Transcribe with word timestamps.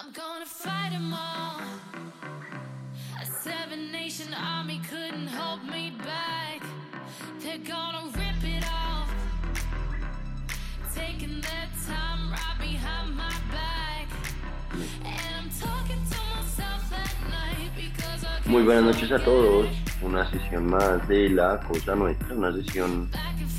I'm 0.00 0.12
gonna 0.12 0.46
fight 0.46 0.92
'em 0.92 1.12
all. 1.12 1.60
A 3.20 3.26
seven 3.26 3.90
nation 3.90 4.32
army 4.32 4.80
couldn't 4.88 5.26
hold 5.26 5.64
me 5.64 5.90
back. 5.98 6.62
They're 7.40 7.58
gonna 7.58 8.04
rip 8.14 8.44
it 8.44 8.64
off. 8.64 9.10
Taking 10.94 11.40
their 11.40 11.68
time 11.84 12.30
right 12.30 12.58
behind 12.60 13.16
my 13.16 13.34
back. 13.50 14.06
And 15.04 15.30
I'm 15.38 15.50
talking 15.66 16.00
to 16.12 16.18
myself 16.36 16.92
at 16.92 17.14
night 17.28 17.70
because 17.74 18.24
I 18.24 18.48
Muy 18.48 18.62
buenas 18.62 18.84
noches 18.84 19.10
a 19.10 19.18
todos. 19.18 19.66
Una 20.00 20.30
sesión 20.30 20.66
más 20.70 21.08
de 21.08 21.28
La 21.30 21.58
Cosa 21.58 21.96
Nuestra, 21.96 22.34
una 22.36 22.52
sesión 22.52 23.10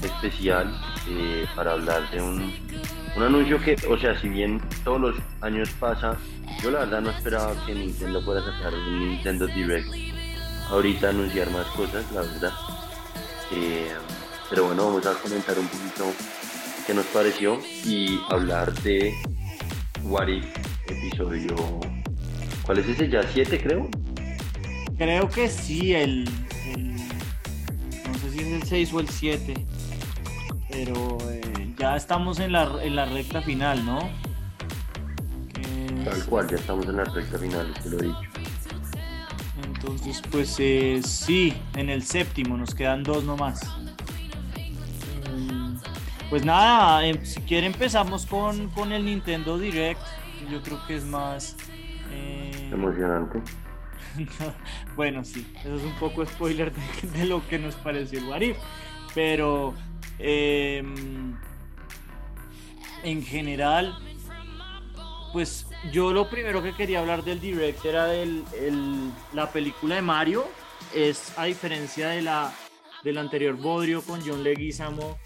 especial 0.02 0.74
eh, 1.10 1.46
para 1.56 1.74
hablar 1.74 2.10
de 2.12 2.22
un, 2.22 2.54
un 3.16 3.24
anuncio 3.24 3.60
que, 3.62 3.76
o 3.90 3.98
sea, 3.98 4.20
si 4.20 4.30
bien 4.30 4.62
todos 4.84 5.02
los 5.02 5.16
años 5.42 5.70
pasa, 5.80 6.18
yo 6.64 6.72
la 6.72 6.80
verdad 6.80 7.02
no 7.02 7.10
esperaba 7.12 7.54
que 7.66 7.74
Nintendo 7.74 8.22
fuera 8.22 8.42
sacar 8.44 8.74
un 8.74 9.10
Nintendo 9.10 9.48
Direct. 9.48 9.88
Ahorita 10.70 11.10
anunciar 11.10 11.50
más 11.52 11.66
cosas, 11.68 12.06
la 12.12 12.22
verdad. 12.22 12.54
Eh, 13.52 13.90
pero 14.50 14.66
bueno, 14.68 14.86
vamos 14.86 15.06
a 15.08 15.14
comentar 15.16 15.58
un 15.58 15.68
poquito 15.68 16.06
qué 16.86 16.94
nos 16.94 17.06
pareció 17.08 17.60
y 17.86 18.20
hablar 18.30 18.72
de 18.84 19.14
What 20.04 20.28
If 20.28 20.46
episodio. 20.88 21.56
¿Cuál 22.64 22.80
es 22.80 22.88
ese? 22.88 23.10
Ya 23.10 23.24
7 23.24 23.62
creo. 23.62 23.90
Creo 24.98 25.30
que 25.30 25.48
sí, 25.50 25.94
el, 25.94 26.28
el- 26.68 26.96
No 26.96 28.14
sé 28.22 28.32
si 28.32 28.40
es 28.40 28.48
el 28.62 28.64
6 28.64 28.94
o 28.94 29.00
el 29.00 29.10
7. 29.10 29.66
Pero 30.70 31.18
eh, 31.32 31.74
ya 31.78 31.96
estamos 31.96 32.40
en 32.40 32.52
la, 32.52 32.70
en 32.82 32.96
la 32.96 33.06
recta 33.06 33.42
final, 33.42 33.86
¿no? 33.86 34.10
Tal 36.06 36.26
cual, 36.26 36.48
ya 36.50 36.56
estamos 36.58 36.86
en 36.88 36.98
la 36.98 37.04
recta 37.06 37.38
final, 37.38 37.74
te 37.84 37.90
lo 37.90 38.00
he 38.00 38.04
dicho. 38.04 38.20
Entonces, 39.66 40.22
pues 40.32 40.56
eh, 40.60 41.02
sí, 41.04 41.54
en 41.76 41.90
el 41.90 42.04
séptimo, 42.04 42.58
nos 42.58 42.74
quedan 42.76 43.04
dos 43.04 43.24
nomás. 43.24 43.62
Mm, 45.32 45.76
Pues 46.30 46.46
nada, 46.46 47.06
em- 47.06 47.24
si 47.26 47.42
quiere 47.42 47.68
empezamos 47.68 48.26
con, 48.26 48.70
con 48.70 48.92
el 48.92 49.06
Nintendo 49.06 49.58
Direct. 49.58 50.02
Yo 50.52 50.62
creo 50.62 50.80
que 50.88 50.96
es 50.96 51.04
más... 51.04 51.56
eh, 52.12 52.70
Emocionante. 52.72 53.42
bueno, 54.96 55.24
sí, 55.24 55.46
eso 55.64 55.76
es 55.76 55.84
un 55.84 55.94
poco 55.94 56.26
spoiler 56.26 56.72
de, 56.74 57.08
de 57.20 57.26
lo 57.26 57.46
que 57.48 57.60
nos 57.60 57.76
pareció 57.76 58.20
el 58.20 58.26
What 58.26 58.42
If, 58.42 58.58
pero 59.14 59.74
em, 60.20 61.36
en 63.04 63.24
general, 63.24 63.98
pues 65.34 65.68
yo 65.92 66.12
lo 66.12 66.30
primero 66.30 66.62
que 66.62 66.74
quería 66.74 67.00
hablar 67.00 67.24
del 67.24 67.40
direct 67.40 67.84
era 67.86 68.14
el- 68.14 68.44
la 69.34 69.52
película 69.52 69.96
de 69.96 70.02
Mario, 70.02 70.48
es 70.94 71.38
a 71.38 71.46
diferencia 71.46 72.10
de 72.10 72.22
la 72.22 72.54
del 73.04 73.18
anterior 73.18 73.56
Bodrio 73.56 74.02
con 74.02 74.20
John 74.26 74.44
Leguizamo, 74.44 75.18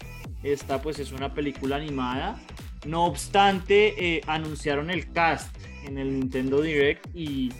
esta 0.44 0.80
pues 0.80 1.00
es 1.00 1.10
una 1.10 1.34
película 1.34 1.74
animada. 1.76 2.40
No 2.86 3.06
obstante, 3.06 3.94
eh, 4.16 4.20
anunciaron 4.28 4.90
el 4.90 5.10
cast 5.10 5.56
en 5.84 5.98
el 5.98 6.12
Nintendo 6.20 6.60
Direct 6.60 7.06
y 7.14 7.50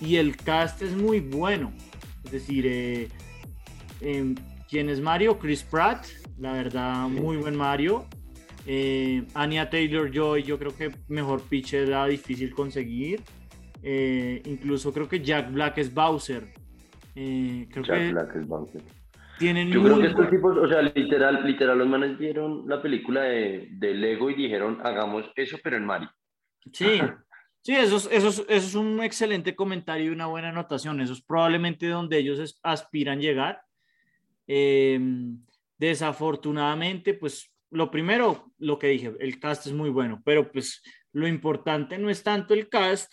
y 0.00 0.16
el 0.16 0.36
cast 0.36 0.80
es 0.82 0.92
muy 0.92 1.18
bueno. 1.20 1.72
Es 2.24 2.30
decir, 2.30 2.64
eh, 2.66 3.08
em, 4.00 4.36
¿quién 4.70 4.88
es 4.88 5.00
Mario? 5.00 5.38
Chris 5.40 5.64
Pratt, 5.64 6.06
la 6.38 6.52
verdad, 6.52 7.08
muy 7.08 7.36
buen 7.36 7.56
Mario. 7.56 8.06
Eh, 8.66 9.24
Anya 9.34 9.70
Taylor 9.70 10.10
Joy, 10.12 10.42
yo 10.42 10.58
creo 10.58 10.76
que 10.76 10.90
mejor 11.08 11.42
pitch 11.42 11.74
era 11.74 12.06
difícil 12.06 12.54
conseguir. 12.54 13.22
Eh, 13.82 14.42
incluso 14.44 14.92
creo 14.92 15.08
que 15.08 15.20
Jack 15.20 15.52
Black 15.52 15.78
es 15.78 15.92
Bowser. 15.92 16.48
Eh, 17.14 17.66
creo 17.70 17.84
Jack 17.84 17.98
que 17.98 18.12
Black 18.12 18.36
es 18.36 18.46
Bowser. 18.46 18.82
tienen 19.38 19.68
Yo 19.70 19.82
creo 19.82 19.94
muy 19.94 20.02
que 20.04 20.08
estos 20.10 20.30
tipos, 20.30 20.56
o 20.56 20.68
sea, 20.68 20.82
literal, 20.82 21.44
literal, 21.46 21.78
los 21.78 21.88
manes 21.88 22.18
vieron 22.18 22.64
la 22.68 22.82
película 22.82 23.22
de, 23.22 23.68
de 23.72 23.94
Lego 23.94 24.30
y 24.30 24.34
dijeron, 24.34 24.78
hagamos 24.84 25.24
eso, 25.36 25.56
pero 25.62 25.76
en 25.76 25.86
Mario. 25.86 26.10
Sí, 26.72 27.00
sí, 27.62 27.74
eso 27.74 27.96
es, 27.96 28.08
eso, 28.12 28.28
es, 28.28 28.38
eso 28.40 28.48
es 28.50 28.74
un 28.74 29.00
excelente 29.02 29.56
comentario 29.56 30.06
y 30.06 30.14
una 30.14 30.26
buena 30.26 30.50
anotación. 30.50 31.00
Eso 31.00 31.12
es 31.14 31.22
probablemente 31.22 31.86
donde 31.88 32.18
ellos 32.18 32.38
es- 32.38 32.60
aspiran 32.62 33.20
llegar. 33.20 33.62
Eh, 34.46 35.00
desafortunadamente, 35.78 37.14
pues 37.14 37.52
lo 37.70 37.90
primero, 37.90 38.52
lo 38.58 38.78
que 38.78 38.88
dije, 38.88 39.14
el 39.20 39.38
cast 39.38 39.66
es 39.66 39.72
muy 39.72 39.90
bueno, 39.90 40.20
pero 40.24 40.50
pues 40.50 40.82
lo 41.12 41.26
importante 41.26 41.98
no 41.98 42.10
es 42.10 42.22
tanto 42.22 42.54
el 42.54 42.68
cast 42.68 43.12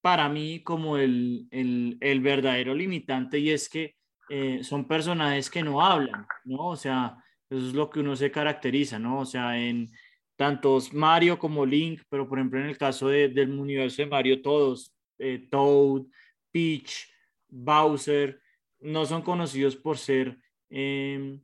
para 0.00 0.28
mí 0.28 0.62
como 0.62 0.98
el, 0.98 1.46
el, 1.50 2.20
verdadero 2.20 2.74
limitante 2.74 3.38
y 3.38 3.50
es 3.50 3.68
que 3.68 3.94
eh, 4.28 4.62
son 4.62 4.86
personajes 4.86 5.48
que 5.48 5.62
no 5.62 5.80
hablan, 5.80 6.26
¿no? 6.44 6.68
O 6.68 6.76
sea, 6.76 7.16
eso 7.48 7.68
es 7.68 7.74
lo 7.74 7.88
que 7.88 8.00
uno 8.00 8.14
se 8.16 8.30
caracteriza, 8.30 8.98
¿no? 8.98 9.20
O 9.20 9.24
sea, 9.24 9.58
en 9.58 9.88
tantos 10.36 10.92
Mario 10.92 11.38
como 11.38 11.64
Link, 11.64 12.02
pero 12.10 12.28
por 12.28 12.38
ejemplo 12.38 12.60
en 12.60 12.66
el 12.66 12.76
caso 12.76 13.08
de- 13.08 13.28
del 13.28 13.50
universo 13.58 14.02
de 14.02 14.08
Mario, 14.08 14.42
todos, 14.42 14.94
eh, 15.18 15.46
Toad, 15.50 16.02
Peach, 16.50 17.08
Bowser, 17.48 18.40
no 18.80 19.06
son 19.06 19.22
conocidos 19.22 19.76
por 19.76 19.96
ser 19.96 20.36
eh, 20.68 21.38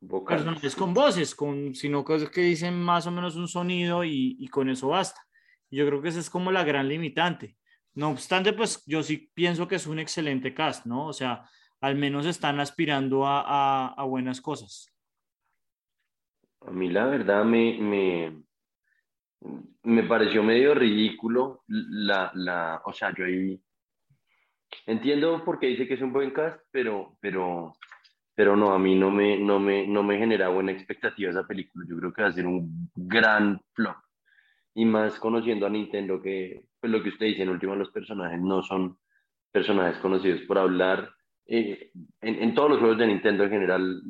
Vocal. 0.00 0.36
personajes 0.36 0.76
con 0.76 0.94
voces, 0.94 1.34
con, 1.34 1.74
sino 1.74 2.04
cosas 2.04 2.30
que 2.30 2.40
dicen 2.42 2.80
más 2.80 3.06
o 3.06 3.10
menos 3.10 3.34
un 3.36 3.48
sonido 3.48 4.04
y, 4.04 4.36
y 4.38 4.48
con 4.48 4.68
eso 4.70 4.88
basta. 4.88 5.20
Yo 5.70 5.86
creo 5.86 6.00
que 6.00 6.08
esa 6.08 6.20
es 6.20 6.30
como 6.30 6.52
la 6.52 6.64
gran 6.64 6.88
limitante. 6.88 7.56
No 7.94 8.10
obstante, 8.10 8.52
pues 8.52 8.84
yo 8.86 9.02
sí 9.02 9.30
pienso 9.34 9.66
que 9.66 9.74
es 9.74 9.86
un 9.86 9.98
excelente 9.98 10.54
cast, 10.54 10.86
¿no? 10.86 11.06
O 11.06 11.12
sea, 11.12 11.48
al 11.80 11.96
menos 11.96 12.26
están 12.26 12.60
aspirando 12.60 13.26
a, 13.26 13.40
a- 13.42 13.88
a 13.94 14.04
buenas 14.04 14.40
cosas. 14.40 14.88
A 16.60 16.70
mí 16.70 16.88
la 16.88 17.06
verdad 17.06 17.44
me, 17.44 17.78
me, 17.80 18.42
me 19.82 20.02
pareció 20.04 20.42
medio 20.42 20.74
ridículo 20.74 21.62
la, 21.66 22.30
la, 22.34 22.82
o 22.84 22.92
sea, 22.92 23.12
yo 23.16 23.24
ahí 23.24 23.60
entiendo 24.86 25.44
por 25.44 25.58
qué 25.58 25.66
dice 25.66 25.86
que 25.86 25.94
es 25.94 26.02
un 26.02 26.12
buen 26.12 26.30
cast, 26.32 26.60
pero, 26.70 27.16
pero, 27.20 27.72
pero 28.38 28.56
no, 28.56 28.72
a 28.72 28.78
mí 28.78 28.94
no 28.94 29.10
me, 29.10 29.36
no 29.36 29.58
me, 29.58 29.88
no 29.88 30.04
me 30.04 30.16
genera 30.16 30.48
buena 30.48 30.70
expectativa 30.72 31.30
esa 31.32 31.44
película. 31.48 31.84
Yo 31.90 31.96
creo 31.98 32.12
que 32.14 32.22
va 32.22 32.28
a 32.28 32.32
ser 32.32 32.46
un 32.46 32.88
gran 32.94 33.60
flop. 33.74 33.96
Y 34.74 34.84
más 34.84 35.18
conociendo 35.18 35.66
a 35.66 35.70
Nintendo, 35.70 36.22
que 36.22 36.66
pues 36.80 36.92
lo 36.92 37.02
que 37.02 37.10
usted 37.10 37.26
dice, 37.26 37.42
en 37.42 37.50
último 37.50 37.74
los 37.76 37.90
personajes 37.90 38.40
no 38.40 38.62
son 38.62 38.98
personajes 39.52 39.98
conocidos 40.00 40.42
por 40.42 40.58
hablar. 40.58 41.10
Eh, 41.46 41.92
en, 42.20 42.42
en 42.42 42.54
todos 42.54 42.70
los 42.70 42.80
juegos 42.80 42.98
de 42.98 43.08
Nintendo 43.08 43.44
en 43.44 43.50
general, 43.50 44.02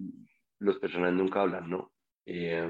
los 0.60 0.78
personajes 0.78 1.16
nunca 1.16 1.42
hablan, 1.42 1.70
¿no? 1.70 1.92
Eh, 2.26 2.68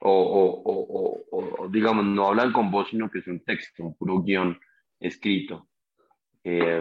o- 0.00 0.62
o- 0.64 1.24
o- 1.32 1.62
o, 1.64 1.68
digamos, 1.68 2.04
no 2.06 2.28
hablan 2.28 2.52
con 2.52 2.70
voz, 2.70 2.88
sino 2.90 3.10
que 3.10 3.20
es 3.20 3.26
un 3.28 3.44
texto, 3.44 3.84
un 3.84 3.96
puro 3.96 4.22
guion 4.22 4.58
escrito. 5.00 5.68
Eh, 6.44 6.80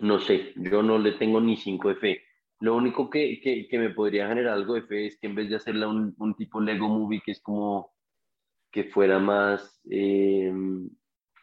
no 0.00 0.18
sé, 0.20 0.52
yo 0.56 0.82
no 0.82 0.98
le 0.98 1.12
tengo 1.12 1.40
ni 1.40 1.56
cinco 1.56 1.88
de 1.88 1.96
fe. 1.96 2.23
Lo 2.64 2.76
único 2.76 3.10
que, 3.10 3.42
que, 3.42 3.68
que 3.68 3.78
me 3.78 3.90
podría 3.90 4.26
generar 4.26 4.54
algo 4.54 4.72
de 4.72 4.84
fe 4.84 5.06
es 5.06 5.18
que 5.18 5.26
en 5.26 5.34
vez 5.34 5.50
de 5.50 5.56
hacerla 5.56 5.86
un, 5.86 6.14
un 6.16 6.34
tipo 6.34 6.62
Lego 6.62 6.88
Movie, 6.88 7.20
que 7.22 7.32
es 7.32 7.42
como 7.42 7.92
que 8.72 8.84
fuera 8.84 9.18
más, 9.18 9.82
eh, 9.90 10.50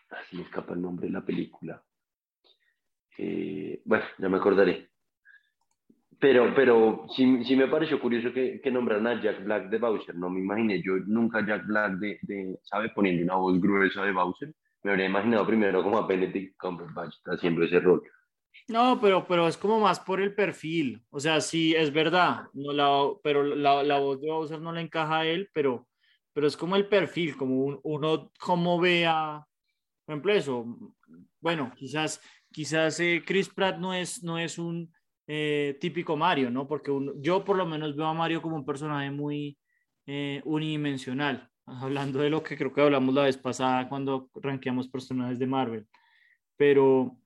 así 0.09 0.35
me 0.35 0.41
escapa 0.41 0.73
el 0.73 0.81
nombre 0.81 1.05
de 1.05 1.13
la 1.13 1.23
película. 1.23 1.79
Eh, 3.19 3.83
bueno, 3.85 4.03
ya 4.17 4.29
me 4.29 4.37
acordaré. 4.37 4.89
Pero, 6.19 6.55
pero 6.55 7.05
sí, 7.15 7.43
sí 7.43 7.55
me 7.55 7.67
pareció 7.67 8.01
curioso 8.01 8.33
que, 8.33 8.59
que 8.59 8.71
nombraran 8.71 9.05
a 9.05 9.21
Jack 9.21 9.43
Black 9.43 9.69
de 9.69 9.77
Bowser. 9.77 10.15
No 10.15 10.27
me 10.27 10.39
imaginé 10.39 10.81
yo 10.81 10.93
nunca 11.05 11.45
Jack 11.45 11.67
Black 11.67 11.99
de, 11.99 12.17
de, 12.23 12.57
¿sabe? 12.63 12.89
Poniendo 12.89 13.23
una 13.23 13.35
voz 13.35 13.61
gruesa 13.61 14.03
de 14.03 14.11
Bowser. 14.11 14.55
Me 14.81 14.89
habría 14.89 15.05
imaginado 15.05 15.45
primero 15.45 15.83
como 15.83 15.99
a 15.99 16.07
Benedict 16.07 16.57
Cumberbatch 16.57 17.13
haciendo 17.27 17.63
ese 17.63 17.79
rol. 17.79 18.01
No, 18.67 18.99
pero, 19.01 19.25
pero 19.27 19.47
es 19.47 19.57
como 19.57 19.79
más 19.79 19.99
por 19.99 20.21
el 20.21 20.33
perfil. 20.35 21.03
O 21.09 21.19
sea, 21.19 21.41
sí, 21.41 21.75
es 21.75 21.91
verdad, 21.91 22.45
no 22.53 22.71
la, 22.73 23.09
pero 23.23 23.43
la, 23.43 23.83
la 23.83 23.99
voz 23.99 24.21
de 24.21 24.29
Bowser 24.31 24.61
no 24.61 24.71
le 24.71 24.81
encaja 24.81 25.19
a 25.19 25.25
él, 25.27 25.49
pero, 25.53 25.87
pero 26.33 26.47
es 26.47 26.55
como 26.57 26.75
el 26.75 26.87
perfil, 26.87 27.35
como 27.37 27.55
un- 27.65 27.79
uno 27.83 28.31
como 28.39 28.79
vea, 28.79 29.45
por 30.05 30.13
ejemplo, 30.15 30.33
eso. 30.33 30.65
Bueno, 31.39 31.71
quizás, 31.75 32.21
quizás 32.51 32.99
eh, 32.99 33.23
Chris 33.25 33.49
Pratt 33.49 33.77
no 33.79 33.93
es, 33.93 34.23
no 34.23 34.37
es 34.39 34.57
un 34.57 34.93
eh, 35.27 35.77
típico 35.79 36.17
Mario, 36.17 36.51
¿no? 36.51 36.67
Porque 36.67 36.91
uno- 36.91 37.13
yo 37.17 37.43
por 37.45 37.57
lo 37.57 37.65
menos 37.65 37.95
veo 37.95 38.07
a 38.07 38.13
Mario 38.13 38.41
como 38.41 38.55
un 38.57 38.65
personaje 38.65 39.11
muy 39.11 39.57
eh, 40.05 40.41
unidimensional, 40.45 41.49
hablando 41.65 42.19
de 42.19 42.29
lo 42.29 42.43
que 42.43 42.57
creo 42.57 42.73
que 42.73 42.81
hablamos 42.81 43.13
la 43.15 43.23
vez 43.23 43.37
pasada 43.37 43.87
cuando 43.89 44.29
rankeamos 44.35 44.89
personajes 44.89 45.39
de 45.39 45.47
Marvel. 45.47 45.87
Pero, 46.57 47.17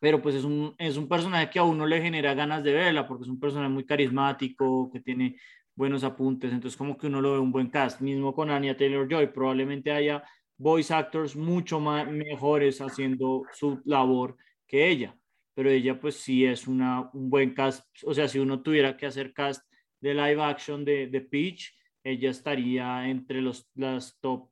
pero 0.00 0.20
pues 0.20 0.34
es 0.34 0.44
un, 0.44 0.74
es 0.78 0.96
un 0.96 1.08
personaje 1.08 1.50
que 1.50 1.58
a 1.58 1.64
uno 1.64 1.86
le 1.86 2.02
genera 2.02 2.34
ganas 2.34 2.64
de 2.64 2.72
verla, 2.72 3.06
porque 3.06 3.24
es 3.24 3.30
un 3.30 3.38
personaje 3.38 3.70
muy 3.70 3.84
carismático, 3.84 4.90
que 4.90 5.00
tiene 5.00 5.36
buenos 5.76 6.02
apuntes, 6.02 6.52
entonces 6.52 6.76
como 6.76 6.96
que 6.98 7.06
uno 7.06 7.20
lo 7.20 7.32
ve 7.32 7.38
un 7.38 7.52
buen 7.52 7.70
cast, 7.70 8.00
mismo 8.00 8.34
con 8.34 8.50
Anya 8.50 8.76
Taylor-Joy, 8.76 9.28
probablemente 9.28 9.92
haya 9.92 10.24
voice 10.58 10.92
actors 10.92 11.36
mucho 11.36 11.80
más 11.80 12.10
mejores 12.10 12.80
haciendo 12.80 13.44
su 13.52 13.80
labor 13.84 14.36
que 14.66 14.88
ella. 14.88 15.16
Pero 15.54 15.70
ella 15.70 16.00
pues 16.00 16.16
sí 16.16 16.44
es 16.44 16.66
una, 16.66 17.10
un 17.12 17.30
buen 17.30 17.54
cast, 17.54 17.86
o 18.04 18.14
sea, 18.14 18.28
si 18.28 18.38
uno 18.38 18.62
tuviera 18.62 18.96
que 18.96 19.06
hacer 19.06 19.32
cast 19.32 19.64
de 20.00 20.14
live 20.14 20.42
action 20.42 20.84
de, 20.84 21.06
de 21.08 21.20
Peach, 21.20 21.74
ella 22.02 22.30
estaría 22.30 23.08
entre 23.08 23.40
los, 23.42 23.68
las 23.74 24.18
top 24.20 24.50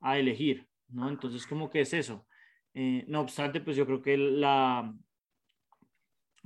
a 0.00 0.18
elegir, 0.18 0.66
¿no? 0.88 1.08
Entonces, 1.08 1.46
como 1.46 1.68
que 1.68 1.80
es 1.80 1.92
eso. 1.92 2.26
Eh, 2.78 3.06
no 3.08 3.22
obstante, 3.22 3.62
pues 3.62 3.74
yo 3.74 3.86
creo 3.86 4.02
que 4.02 4.18
la 4.18 4.94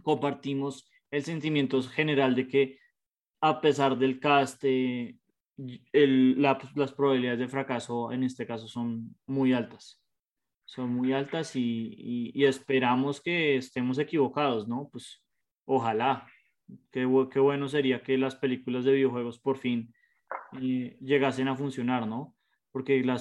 compartimos 0.00 0.88
el 1.10 1.24
sentimiento 1.24 1.82
general 1.82 2.36
de 2.36 2.46
que 2.46 2.78
a 3.40 3.60
pesar 3.60 3.98
del 3.98 4.20
cast, 4.20 4.62
eh, 4.62 5.16
el, 5.92 6.40
las 6.40 6.92
probabilidades 6.92 7.40
de 7.40 7.48
fracaso 7.48 8.12
en 8.12 8.22
este 8.22 8.46
caso 8.46 8.68
son 8.68 9.16
muy 9.26 9.52
altas. 9.52 10.00
Son 10.66 10.94
muy 10.94 11.12
altas 11.12 11.56
y, 11.56 12.30
y, 12.32 12.44
esperamos 12.44 13.20
que 13.20 13.56
estemos 13.56 13.98
equivocados, 13.98 14.68
¿no? 14.68 14.88
Pues 14.92 15.24
ojalá. 15.64 16.28
Qué, 16.92 17.08
qué 17.32 17.40
bueno 17.40 17.68
sería 17.68 18.04
que 18.04 18.16
las 18.16 18.36
películas 18.36 18.84
de 18.84 18.92
videojuegos 18.92 19.40
por 19.40 19.58
fin 19.58 19.92
eh, 20.62 20.96
llegasen 21.00 21.48
a 21.48 21.56
funcionar, 21.56 22.06
¿no? 22.06 22.36
Porque 22.72 23.02
la 23.02 23.18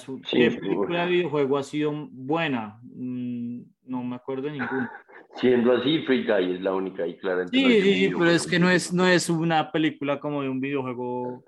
película 0.61 1.05
de 1.05 1.11
videojuego 1.11 1.57
ha 1.57 1.63
sido 1.63 1.91
buena? 2.11 2.79
Mm, 2.83 3.61
no 3.85 4.03
me 4.03 4.15
acuerdo 4.15 4.43
de 4.43 4.51
ninguna. 4.51 4.91
Siendo 5.35 5.71
así, 5.73 6.03
Free 6.03 6.23
Guy 6.23 6.55
es 6.55 6.61
la 6.61 6.73
única 6.73 7.07
y 7.07 7.17
claro. 7.17 7.47
Sí, 7.47 7.81
sí, 7.81 7.93
sí, 7.95 8.09
pero 8.09 8.29
es 8.29 8.45
que 8.45 8.59
no 8.59 8.69
es, 8.69 8.93
no 8.93 9.07
es 9.07 9.29
una 9.29 9.71
película 9.71 10.19
como 10.19 10.43
de 10.43 10.49
un 10.49 10.59
videojuego. 10.59 11.43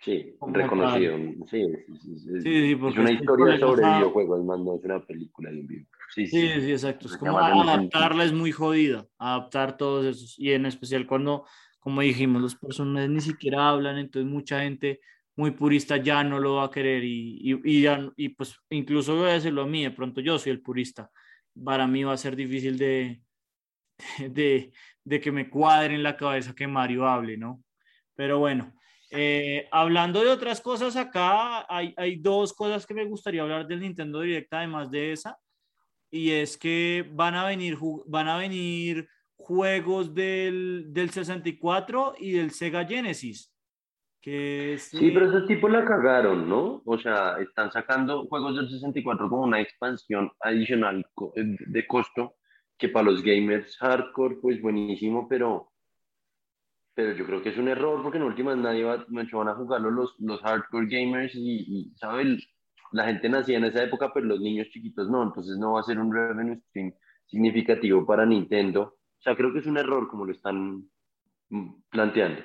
Sí, 0.00 0.36
reconocido. 0.48 1.16
Sí, 1.46 1.66
sí, 1.86 2.18
sí, 2.18 2.40
sí, 2.42 2.72
es 2.72 2.96
una 2.98 3.10
historia 3.10 3.58
sobre 3.58 3.82
videojuegos, 3.82 4.44
más 4.44 4.60
no 4.60 4.76
es 4.76 4.84
una 4.84 5.04
película 5.04 5.50
de 5.50 5.60
un 5.60 5.66
videojuego. 5.66 5.98
Sí, 6.10 6.26
sí, 6.26 6.60
sí, 6.60 6.72
exacto. 6.72 7.06
Es 7.06 7.16
como 7.16 7.38
adaptarla 7.38 8.24
es 8.24 8.32
muy 8.32 8.52
jodida, 8.52 9.08
adaptar 9.18 9.76
todos 9.76 10.04
esos, 10.04 10.38
y 10.38 10.52
en 10.52 10.66
especial 10.66 11.06
cuando, 11.06 11.46
como 11.80 12.02
dijimos, 12.02 12.42
los 12.42 12.54
personajes 12.54 13.08
ni 13.08 13.20
siquiera 13.20 13.70
hablan, 13.70 13.96
entonces 13.96 14.30
mucha 14.30 14.60
gente 14.60 15.00
muy 15.36 15.50
purista 15.52 15.96
ya 15.96 16.22
no 16.22 16.38
lo 16.38 16.56
va 16.56 16.64
a 16.64 16.70
querer 16.70 17.02
y, 17.04 17.60
y, 17.64 17.82
ya, 17.82 18.08
y 18.16 18.30
pues 18.30 18.56
incluso 18.70 19.16
voy 19.16 19.30
a 19.30 19.34
decirlo 19.34 19.62
a 19.62 19.66
mí, 19.66 19.82
de 19.82 19.90
pronto 19.90 20.20
yo 20.20 20.38
soy 20.38 20.52
el 20.52 20.62
purista, 20.62 21.10
para 21.64 21.86
mí 21.86 22.04
va 22.04 22.12
a 22.12 22.16
ser 22.16 22.36
difícil 22.36 22.78
de, 22.78 23.22
de, 24.30 24.72
de 25.04 25.20
que 25.20 25.32
me 25.32 25.50
cuadre 25.50 25.94
en 25.94 26.02
la 26.02 26.16
cabeza 26.16 26.54
que 26.54 26.66
Mario 26.66 27.06
hable, 27.06 27.36
¿no? 27.36 27.62
Pero 28.14 28.38
bueno, 28.38 28.72
eh, 29.10 29.68
hablando 29.70 30.22
de 30.22 30.30
otras 30.30 30.60
cosas 30.60 30.96
acá, 30.96 31.66
hay, 31.68 31.94
hay, 31.96 32.16
dos 32.16 32.52
cosas 32.52 32.86
que 32.86 32.94
me 32.94 33.04
gustaría 33.04 33.42
hablar 33.42 33.66
del 33.66 33.80
Nintendo 33.80 34.20
Direct, 34.20 34.52
además 34.52 34.90
de 34.90 35.12
esa, 35.12 35.38
y 36.10 36.30
es 36.30 36.56
que 36.56 37.08
van 37.12 37.34
a 37.34 37.44
venir, 37.44 37.76
van 38.06 38.28
a 38.28 38.38
venir 38.38 39.08
juegos 39.36 40.14
del, 40.14 40.86
del 40.88 41.10
64 41.10 42.14
y 42.18 42.32
del 42.32 42.50
Sega 42.50 42.84
Genesis. 42.84 43.53
Sí, 44.24 45.10
pero 45.10 45.26
esos 45.26 45.46
tipos 45.46 45.70
la 45.70 45.84
cagaron, 45.84 46.48
¿no? 46.48 46.82
O 46.86 46.98
sea, 46.98 47.38
están 47.40 47.70
sacando 47.70 48.24
juegos 48.26 48.56
del 48.56 48.70
64 48.70 49.28
como 49.28 49.42
una 49.42 49.60
expansión 49.60 50.32
adicional 50.40 51.04
eh, 51.36 51.56
de 51.66 51.86
costo, 51.86 52.36
que 52.78 52.88
para 52.88 53.04
los 53.04 53.22
gamers 53.22 53.76
hardcore, 53.76 54.36
pues 54.40 54.62
buenísimo, 54.62 55.28
pero, 55.28 55.72
pero 56.94 57.12
yo 57.12 57.26
creo 57.26 57.42
que 57.42 57.50
es 57.50 57.58
un 57.58 57.68
error 57.68 58.02
porque 58.02 58.16
en 58.16 58.24
últimas 58.24 58.56
nadie 58.56 58.84
va, 58.84 59.04
van 59.08 59.48
a 59.48 59.54
jugarlo 59.54 59.90
los, 59.90 60.14
los 60.18 60.40
hardcore 60.40 60.86
gamers 60.86 61.34
y, 61.34 61.64
y 61.68 61.94
¿sabes? 61.96 62.48
La 62.92 63.04
gente 63.04 63.28
nacía 63.28 63.58
en 63.58 63.64
esa 63.64 63.82
época, 63.82 64.10
pero 64.14 64.24
los 64.24 64.40
niños 64.40 64.68
chiquitos 64.70 65.10
no, 65.10 65.22
entonces 65.22 65.58
no 65.58 65.72
va 65.72 65.80
a 65.80 65.84
ser 65.84 65.98
un 65.98 66.10
revenue 66.10 66.60
stream 66.68 66.94
significativo 67.26 68.06
para 68.06 68.24
Nintendo. 68.24 68.82
O 68.82 69.22
sea, 69.22 69.36
creo 69.36 69.52
que 69.52 69.58
es 69.58 69.66
un 69.66 69.76
error 69.76 70.08
como 70.08 70.24
lo 70.24 70.32
están 70.32 70.88
mm, 71.50 71.82
planteando. 71.90 72.40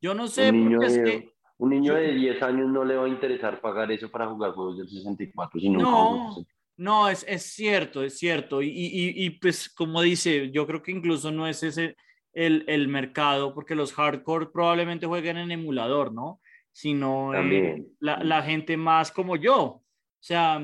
Yo 0.00 0.14
no 0.14 0.28
sé, 0.28 0.50
un 0.50 0.64
niño, 0.64 0.80
de, 0.80 1.32
un 1.58 1.70
niño 1.70 1.94
de 1.94 2.14
10 2.14 2.42
años 2.42 2.70
no 2.70 2.84
le 2.84 2.96
va 2.96 3.04
a 3.04 3.08
interesar 3.08 3.60
pagar 3.60 3.92
eso 3.92 4.10
para 4.10 4.26
jugar 4.28 4.52
juegos 4.52 4.78
del 4.78 4.88
64. 4.88 5.60
Sino 5.60 5.78
no, 5.78 6.46
no, 6.76 7.08
es, 7.08 7.24
es 7.28 7.42
cierto, 7.42 8.02
es 8.02 8.18
cierto. 8.18 8.62
Y, 8.62 8.68
y, 8.68 9.24
y, 9.26 9.30
pues 9.30 9.68
como 9.68 10.00
dice, 10.00 10.50
yo 10.50 10.66
creo 10.66 10.82
que 10.82 10.92
incluso 10.92 11.30
no 11.30 11.46
es 11.46 11.62
ese 11.62 11.96
el, 12.32 12.64
el 12.66 12.88
mercado, 12.88 13.54
porque 13.54 13.74
los 13.74 13.92
hardcore 13.92 14.46
probablemente 14.46 15.06
jueguen 15.06 15.36
en 15.36 15.50
emulador, 15.50 16.12
¿no? 16.12 16.40
Sino 16.72 17.34
eh, 17.34 17.84
la, 17.98 18.22
la, 18.24 18.42
gente 18.42 18.76
más 18.76 19.10
como 19.12 19.36
yo. 19.36 19.62
O 19.62 19.84
sea, 20.18 20.62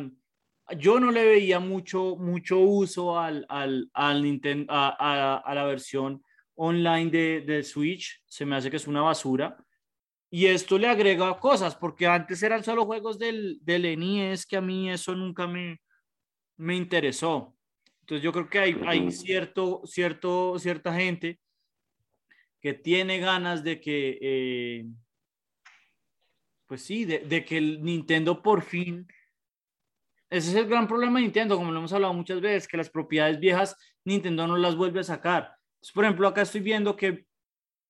yo 0.79 1.01
no 1.01 1.11
le 1.11 1.27
veía 1.27 1.61
mucho, 1.61 2.17
mucho 2.17 2.59
uso 2.61 3.19
al, 3.19 3.45
al, 3.49 3.91
al 3.93 4.23
Nintendo, 4.23 4.73
a, 4.73 4.97
a, 4.99 5.37
a 5.37 5.55
la 5.55 5.65
versión 5.65 6.23
online 6.57 7.11
de, 7.11 7.41
de 7.43 7.63
Switch, 7.63 8.23
se 8.27 8.45
me 8.45 8.57
hace 8.57 8.71
que 8.71 8.77
es 8.77 8.87
una 8.87 9.03
basura. 9.03 9.57
Y 10.31 10.47
esto 10.47 10.79
le 10.79 10.89
agrega 10.89 11.39
cosas, 11.39 11.77
porque 11.77 12.07
antes 12.07 12.43
eran 12.43 12.65
solo 12.65 12.85
juegos 12.85 13.19
del, 13.19 13.59
del 13.63 13.99
NES, 13.99 14.45
que 14.47 14.57
a 14.57 14.61
mí 14.61 14.91
eso 14.91 15.15
nunca 15.15 15.47
me, 15.47 15.81
me 16.57 16.75
interesó. 16.75 17.57
Entonces 18.01 18.25
yo 18.25 18.33
creo 18.33 18.49
que 18.49 18.59
hay, 18.59 18.81
hay 18.87 19.11
cierto, 19.13 19.83
cierto, 19.85 20.59
cierta 20.59 20.95
gente 20.95 21.41
que 22.61 22.75
tiene 22.75 23.19
ganas 23.19 23.63
de 23.63 23.81
que, 23.81 24.19
eh, 24.21 24.87
pues 26.67 26.83
sí, 26.83 27.05
de, 27.05 27.21
de, 27.21 27.45
que 27.45 27.59
el 27.59 27.83
Nintendo 27.83 28.43
por 28.43 28.63
fin, 28.63 29.07
ese 30.29 30.51
es 30.51 30.57
el 30.57 30.67
gran 30.67 30.89
problema 30.89 31.19
de 31.19 31.25
Nintendo, 31.25 31.57
como 31.57 31.71
lo 31.71 31.79
hemos 31.79 31.93
hablado 31.93 32.15
muchas 32.15 32.41
veces, 32.41 32.67
que 32.67 32.77
las 32.77 32.91
propiedades 32.91 33.39
viejas 33.39 33.77
Nintendo 34.05 34.47
no 34.47 34.57
las 34.57 34.75
vuelve 34.75 35.01
a 35.01 35.05
sacar 35.05 35.56
por 35.95 36.05
ejemplo, 36.05 36.29
acá 36.29 36.43
estoy 36.43 36.61
viendo 36.61 36.97
que 36.97 37.27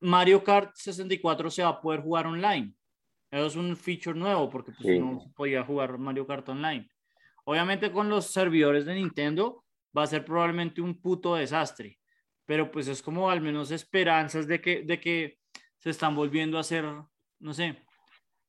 Mario 0.00 0.44
Kart 0.44 0.75
64 0.75 1.50
se 1.50 1.62
va 1.62 1.71
a 1.71 1.81
poder 1.81 2.00
jugar 2.00 2.27
online. 2.27 2.75
Eso 3.31 3.47
es 3.47 3.56
un 3.56 3.77
feature 3.77 4.19
nuevo 4.19 4.49
porque 4.49 4.73
pues, 4.73 5.00
no 5.00 5.21
se 5.21 5.29
podía 5.31 5.65
jugar 5.65 5.99
Mario 5.99 6.27
Kart 6.27 6.49
online. 6.49 6.88
Obviamente 7.44 7.91
con 7.91 8.09
los 8.09 8.27
servidores 8.27 8.85
de 8.87 8.94
Nintendo 8.94 9.65
va 9.97 10.03
a 10.03 10.06
ser 10.06 10.25
probablemente 10.25 10.81
un 10.81 11.00
puto 11.00 11.35
desastre, 11.35 11.99
pero 12.44 12.71
pues 12.71 12.88
es 12.88 13.03
como 13.03 13.31
al 13.31 13.41
menos 13.41 13.71
esperanzas 13.71 14.47
de 14.47 14.61
que, 14.61 14.83
de 14.83 15.00
que 15.00 15.38
se 15.79 15.91
están 15.91 16.15
volviendo 16.15 16.56
a 16.56 16.61
hacer, 16.61 16.85
no 17.38 17.55
sé, 17.55 17.83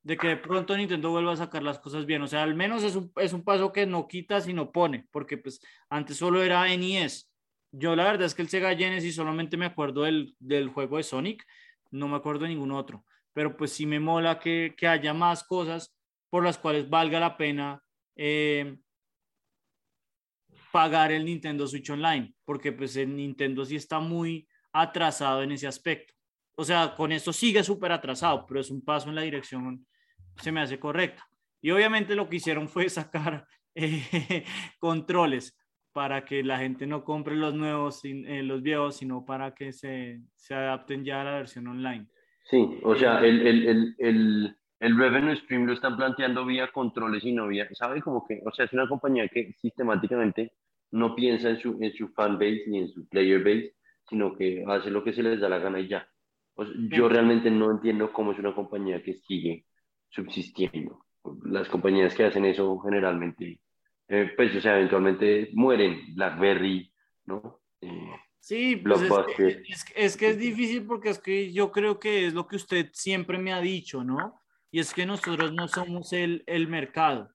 de 0.04 0.18
que 0.18 0.28
de 0.30 0.38
pronto 0.38 0.75
Nintendo 0.75 1.12
vuelva 1.12 1.34
a 1.34 1.38
sacar 1.38 1.63
las 1.63 1.80
cosas 1.80 2.06
bien. 2.06 2.22
O 2.22 2.28
sea, 2.28 2.44
al 2.44 2.56
menos 2.56 2.84
es 2.84 2.95
un, 2.95 3.12
es 3.18 3.34
un 3.34 3.44
paso 3.44 3.72
que 3.72 3.86
no 3.86 4.07
quita, 4.07 4.42
sino 4.42 4.72
pone, 4.72 5.07
porque 5.12 5.38
pues 5.38 5.60
antes 5.89 6.17
solo 6.17 6.41
era 6.41 6.65
NES 6.65 7.26
yo 7.71 7.95
la 7.95 8.03
verdad 8.03 8.25
es 8.25 8.36
que 8.36 8.41
el 8.41 8.50
Sega 8.50 8.75
Genesis 8.75 9.15
solamente 9.15 9.57
me 9.57 9.65
acuerdo 9.65 10.03
del, 10.03 10.36
del 10.39 10.69
juego 10.69 10.97
de 10.97 11.03
Sonic, 11.03 11.45
no 11.91 12.07
me 12.07 12.17
acuerdo 12.17 12.43
de 12.43 12.50
ningún 12.50 12.71
otro, 12.71 13.05
pero 13.33 13.55
pues 13.55 13.71
sí 13.71 13.86
me 13.86 14.00
mola 14.00 14.39
que, 14.39 14.74
que 14.77 14.88
haya 14.88 15.13
más 15.13 15.43
cosas 15.43 15.95
por 16.29 16.43
las 16.43 16.57
cuales 16.57 16.89
valga 16.89 17.19
la 17.19 17.38
pena 17.38 17.81
eh, 18.15 18.77
pagar 20.71 21.12
el 21.12 21.25
Nintendo 21.25 21.67
Switch 21.67 21.89
Online, 21.89 22.33
porque 22.45 22.71
pues 22.71 22.95
el 22.97 23.15
Nintendo 23.15 23.65
sí 23.65 23.75
está 23.75 24.00
muy 24.00 24.47
atrasado 24.74 25.43
en 25.43 25.51
ese 25.51 25.67
aspecto. 25.67 26.13
O 26.55 26.63
sea, 26.63 26.95
con 26.95 27.12
esto 27.12 27.31
sigue 27.31 27.63
súper 27.63 27.91
atrasado, 27.91 28.45
pero 28.47 28.59
es 28.59 28.69
un 28.69 28.83
paso 28.83 29.09
en 29.09 29.15
la 29.15 29.21
dirección, 29.21 29.86
se 30.41 30.51
me 30.51 30.62
hace 30.62 30.79
correcta. 30.79 31.27
Y 31.62 31.71
obviamente 31.71 32.15
lo 32.15 32.27
que 32.29 32.38
hicieron 32.38 32.67
fue 32.67 32.89
sacar 32.89 33.47
eh, 33.75 34.43
controles 34.79 35.57
para 35.98 36.24
que 36.24 36.44
la 36.44 36.60
gente 36.60 36.86
no 36.86 37.04
compre 37.04 37.36
los 37.36 37.56
nuevos, 37.56 38.06
eh, 38.06 38.44
los 38.44 38.62
viejos, 38.62 38.98
sino 38.98 39.25
para 39.25 39.56
que 39.56 39.74
se, 39.74 40.22
se, 40.36 40.54
adapten 40.54 41.04
ya 41.04 41.22
a 41.22 41.24
la 41.24 41.32
versión 41.38 41.66
online. 41.66 42.06
Sí, 42.44 42.77
o 42.84 42.96
sea, 42.96 43.20
el, 43.22 43.48
el, 43.48 43.96
el, 43.98 44.56
el, 44.80 44.96
revenue 44.96 45.36
stream 45.36 45.66
lo 45.66 45.74
están 45.74 45.98
planteando 45.98 46.46
vía 46.46 46.70
controles 46.72 47.25
y 47.25 47.32
no 47.32 47.48
vía, 47.48 47.68
¿sabe? 47.72 48.00
Como 48.04 48.24
que, 48.27 48.44
o 48.46 48.51
sea, 48.51 48.66
es 48.66 48.74
una 48.74 48.88
compañía 48.88 49.27
que 49.27 49.54
sistemáticamente 49.54 50.54
no 50.92 51.16
piensa 51.16 51.50
en 51.50 51.60
su, 51.60 51.80
en 51.82 51.92
su 51.92 52.10
fan 52.10 52.38
base 52.38 52.66
ni 52.68 52.77
en 52.77 52.89
su 52.89 53.10
player 53.10 53.39
base, 53.39 53.74
sino 54.08 54.36
que 54.36 54.63
hace 54.68 54.92
lo 54.92 55.04
que 55.04 55.13
se 55.13 55.24
les 55.24 55.39
da 55.39 55.50
la 55.50 55.58
gana 55.58 55.80
y 55.80 55.88
ya. 55.88 56.08
yo 56.92 57.10
realmente 57.10 57.50
no 57.50 57.72
entiendo 57.72 58.13
cómo 58.13 58.34
es 58.34 58.38
una 58.38 58.54
compañía 58.54 59.01
que 59.01 59.16
sigue 59.16 59.66
subsistiendo. 60.10 61.06
Las 61.44 61.68
compañías 61.70 62.13
que 62.13 62.25
hacen 62.25 62.46
eso 62.46 62.77
generalmente 62.82 63.62
eh, 64.09 64.31
pues, 64.35 64.55
o 64.55 64.61
sea, 64.61 64.77
eventualmente 64.77 65.49
mueren 65.53 66.15
BlackBerry, 66.15 66.91
¿no? 67.25 67.61
Eh, 67.81 68.11
sí, 68.39 68.77
pues 68.77 69.01
es 69.01 69.83
que, 69.83 69.93
es, 69.95 70.17
que 70.17 70.29
es 70.29 70.37
difícil 70.37 70.85
porque 70.85 71.09
es 71.09 71.19
que 71.19 71.51
yo 71.51 71.71
creo 71.71 71.99
que 71.99 72.27
es 72.27 72.33
lo 72.33 72.47
que 72.47 72.55
usted 72.55 72.89
siempre 72.93 73.37
me 73.37 73.53
ha 73.53 73.59
dicho, 73.59 74.03
¿no? 74.03 74.41
Y 74.71 74.79
es 74.79 74.93
que 74.93 75.05
nosotros 75.05 75.53
no 75.53 75.67
somos 75.67 76.13
el, 76.13 76.43
el 76.45 76.67
mercado. 76.67 77.31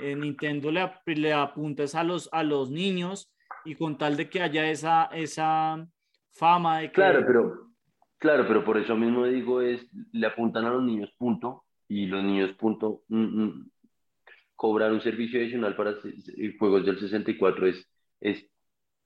Eh, 0.00 0.14
Nintendo 0.16 0.70
le, 0.70 0.88
le 1.06 1.32
apunta 1.32 1.84
a 1.94 2.04
los, 2.04 2.28
a 2.32 2.42
los 2.42 2.70
niños 2.70 3.32
y 3.64 3.74
con 3.74 3.98
tal 3.98 4.16
de 4.16 4.28
que 4.28 4.40
haya 4.40 4.70
esa, 4.70 5.04
esa 5.06 5.86
fama 6.32 6.78
de 6.78 6.88
que... 6.88 6.94
Claro, 6.94 7.24
pero, 7.26 7.70
claro, 8.18 8.44
pero 8.46 8.64
por 8.64 8.78
eso 8.78 8.96
mismo 8.96 9.26
digo 9.26 9.60
es, 9.60 9.86
le 10.12 10.26
apuntan 10.26 10.64
a 10.64 10.70
los 10.70 10.82
niños, 10.82 11.12
punto, 11.18 11.64
y 11.88 12.06
los 12.06 12.22
niños, 12.22 12.52
punto, 12.56 13.02
mm, 13.08 13.42
mm, 13.42 13.70
cobrar 14.60 14.92
un 14.92 15.00
servicio 15.00 15.40
adicional 15.40 15.74
para 15.74 15.94
juegos 16.58 16.84
del 16.84 16.98
64 17.00 17.66
es, 17.66 17.88
es 18.20 18.44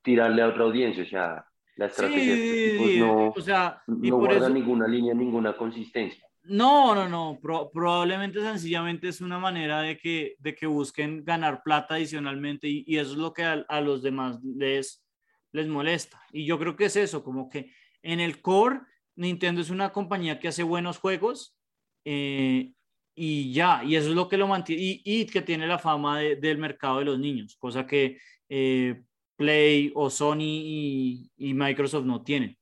tirarle 0.02 0.42
a 0.42 0.49
otra 0.49 0.64
audiencia, 0.64 1.04
o 1.04 1.06
sea, 1.06 1.46
la 1.76 1.87
estrategia 1.87 2.34
Sí, 2.34 2.99
no, 2.99 3.28
o 3.28 3.40
sea, 3.40 3.80
y 3.87 4.11
no 4.11 4.18
por 4.18 4.26
guarda 4.30 4.46
eso- 4.46 4.54
ninguna 4.54 4.88
línea, 4.88 5.14
ninguna 5.14 5.56
consistencia. 5.56 6.26
No, 6.42 6.92
no, 6.96 7.08
no, 7.08 7.38
pro- 7.40 7.70
probablemente 7.73 8.40
sencillamente 8.40 9.06
es 9.08 9.20
una 9.20 9.38
manera 9.38 9.80
de 9.80 9.96
que, 9.96 10.34
de 10.40 10.56
que 10.56 10.66
busquen 10.66 11.25
ganar 11.25 11.62
plata 11.62 11.94
adicionalmente 11.94 12.66
y, 12.68 12.82
y 12.88 12.99
eso 12.99 13.12
es 13.12 13.16
lo 13.18 13.32
que 13.32 13.44
a, 13.44 13.64
a 13.68 13.80
los 13.80 14.02
demás 14.02 14.42
les, 14.42 15.04
les 15.52 15.68
molesta. 15.68 16.20
Y 16.32 16.46
yo 16.46 16.58
creo 16.58 16.75
que 16.75 16.87
es 16.87 16.96
eso, 16.96 17.23
como 17.23 17.49
que 17.49 17.70
en 18.02 18.18
el 18.18 18.40
core, 18.42 18.80
Nintendo 19.14 19.61
es 19.61 19.70
una 19.70 19.92
compañía 19.92 20.40
que 20.40 20.49
hace 20.49 20.64
buenos 20.64 20.99
juegos 20.99 21.56
eh, 22.04 22.73
y 23.14 23.52
ya, 23.52 23.83
y 23.85 23.97
eso 23.97 24.09
es 24.11 24.14
lo 24.14 24.28
que 24.28 24.37
lo 24.37 24.47
mantiene, 24.49 24.83
y, 24.83 25.02
y 25.04 25.26
que 25.26 25.42
tiene 25.42 25.66
la 25.66 25.78
fama 25.78 26.18
de- 26.21 26.37
del 26.37 26.59
mercado 26.59 26.99
de 26.99 27.04
los 27.04 27.18
niños, 27.18 27.56
cosa 27.59 27.87
que 27.87 28.18
eh, 28.49 29.02
Play 29.37 29.90
o 29.94 30.11
Sony 30.11 30.40
y, 30.42 31.30
y 31.37 31.54
Microsoft 31.54 32.04
no 32.04 32.23
tienen. 32.23 32.56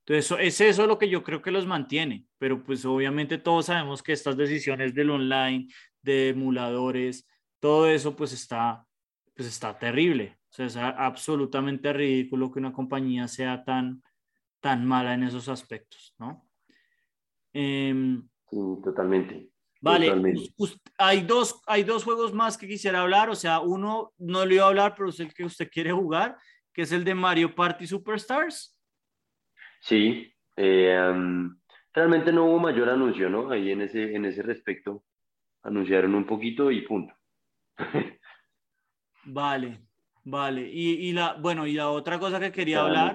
Entonces, 0.00 0.24
eso- 0.26 0.38
es 0.38 0.60
eso 0.60 0.86
lo 0.86 0.98
que 0.98 1.08
yo 1.08 1.22
creo 1.22 1.42
que 1.42 1.50
los 1.50 1.66
mantiene, 1.66 2.24
pero 2.38 2.62
pues 2.62 2.84
obviamente 2.84 3.38
todos 3.38 3.66
sabemos 3.66 4.02
que 4.02 4.12
estas 4.12 4.36
decisiones 4.36 4.94
del 4.94 5.10
online, 5.10 5.68
de 6.02 6.30
emuladores, 6.30 7.26
todo 7.60 7.88
eso 7.88 8.16
pues 8.16 8.32
está, 8.32 8.86
pues 9.34 9.48
está 9.48 9.78
terrible. 9.78 10.38
O 10.50 10.54
sea, 10.54 10.66
es 10.66 10.76
absolutamente 10.76 11.92
ridículo 11.92 12.50
que 12.50 12.58
una 12.58 12.72
compañía 12.72 13.28
sea 13.28 13.62
tan, 13.64 14.02
tan 14.60 14.86
mala 14.86 15.12
en 15.14 15.24
esos 15.24 15.48
aspectos, 15.48 16.14
¿no? 16.18 16.48
Em, 17.52 18.26
Sí, 18.50 18.56
totalmente. 18.82 19.50
Vale, 19.80 20.12
hay, 20.98 21.20
dos, 21.20 21.60
hay 21.66 21.84
dos 21.84 22.02
juegos 22.02 22.34
más 22.34 22.58
que 22.58 22.66
quisiera 22.66 23.00
hablar, 23.02 23.30
o 23.30 23.36
sea, 23.36 23.60
uno 23.60 24.12
no 24.18 24.44
le 24.44 24.56
iba 24.56 24.64
a 24.64 24.68
hablar, 24.68 24.94
pero 24.96 25.08
es 25.10 25.20
el 25.20 25.32
que 25.32 25.44
usted 25.44 25.70
quiere 25.70 25.92
jugar, 25.92 26.36
que 26.72 26.82
es 26.82 26.90
el 26.92 27.04
de 27.04 27.14
Mario 27.14 27.54
Party 27.54 27.86
Superstars. 27.86 28.76
Sí, 29.80 30.32
eh, 30.56 30.98
um, 31.12 31.56
realmente 31.92 32.32
no 32.32 32.46
hubo 32.46 32.58
mayor 32.58 32.88
anuncio, 32.88 33.30
¿no? 33.30 33.50
Ahí 33.50 33.70
en 33.70 33.82
ese, 33.82 34.14
en 34.14 34.24
ese 34.24 34.42
respecto 34.42 35.04
anunciaron 35.62 36.14
un 36.14 36.26
poquito 36.26 36.70
y 36.70 36.82
punto. 36.82 37.14
Vale, 39.30 39.82
vale. 40.24 40.70
Y, 40.72 41.08
y 41.08 41.12
la, 41.12 41.34
bueno, 41.34 41.66
y 41.66 41.74
la 41.74 41.90
otra 41.90 42.18
cosa 42.18 42.40
que 42.40 42.50
quería 42.50 42.80
hablar 42.80 43.14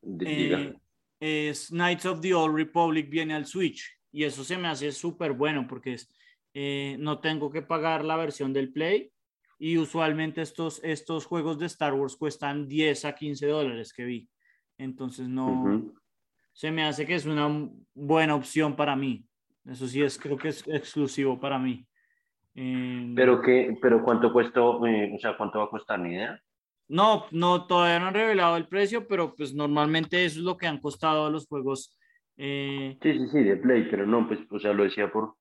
diga. 0.00 0.56
eh, 0.56 0.74
es 1.20 1.68
Knights 1.68 2.06
of 2.06 2.20
the 2.20 2.32
Old 2.32 2.56
Republic 2.56 3.10
viene 3.10 3.34
al 3.34 3.44
Switch 3.44 3.95
y 4.12 4.24
eso 4.24 4.44
se 4.44 4.56
me 4.56 4.68
hace 4.68 4.92
súper 4.92 5.32
bueno 5.32 5.66
porque 5.68 5.94
es, 5.94 6.12
eh, 6.54 6.96
no 6.98 7.20
tengo 7.20 7.50
que 7.50 7.62
pagar 7.62 8.04
la 8.04 8.16
versión 8.16 8.52
del 8.52 8.72
Play 8.72 9.12
y 9.58 9.78
usualmente 9.78 10.42
estos, 10.42 10.82
estos 10.84 11.26
juegos 11.26 11.58
de 11.58 11.66
Star 11.66 11.94
Wars 11.94 12.16
cuestan 12.16 12.68
10 12.68 13.04
a 13.04 13.14
15 13.14 13.46
dólares 13.46 13.92
que 13.92 14.04
vi. 14.04 14.28
Entonces 14.78 15.28
no, 15.28 15.52
Ujú. 15.52 15.94
se 16.52 16.70
me 16.70 16.84
hace 16.84 17.06
que 17.06 17.14
es 17.14 17.26
una 17.26 17.48
buena 17.94 18.34
opción 18.34 18.76
para 18.76 18.96
mí. 18.96 19.24
Eso 19.64 19.86
sí 19.88 20.02
es, 20.02 20.18
creo 20.18 20.36
que 20.36 20.48
es 20.48 20.66
exclusivo 20.68 21.40
para 21.40 21.58
mí. 21.58 21.86
Eh, 22.54 23.12
Pero 23.14 23.42
qué, 23.42 23.76
pero 23.80 24.02
cuánto 24.02 24.32
cuestó, 24.32 24.86
eh, 24.86 25.12
o 25.14 25.18
sea, 25.18 25.36
cuánto 25.36 25.58
va 25.58 25.64
a 25.64 25.70
costar, 25.70 25.98
ni 25.98 26.14
idea. 26.14 26.40
No, 26.88 27.26
no, 27.32 27.66
todavía 27.66 27.98
no 27.98 28.06
han 28.06 28.14
revelado 28.14 28.56
el 28.56 28.68
precio, 28.68 29.08
pero 29.08 29.34
pues 29.34 29.54
normalmente 29.54 30.24
eso 30.24 30.38
es 30.38 30.44
lo 30.44 30.56
que 30.56 30.66
han 30.68 30.78
costado 30.80 31.28
los 31.30 31.46
juegos. 31.46 31.98
Eh, 32.36 32.96
Sí, 33.02 33.12
sí, 33.18 33.28
sí, 33.28 33.42
de 33.42 33.56
Play, 33.56 33.88
pero 33.90 34.06
no, 34.06 34.26
pues, 34.26 34.40
o 34.50 34.58
sea, 34.58 34.72
lo 34.72 34.84
decía 34.84 35.10
por... 35.10 35.34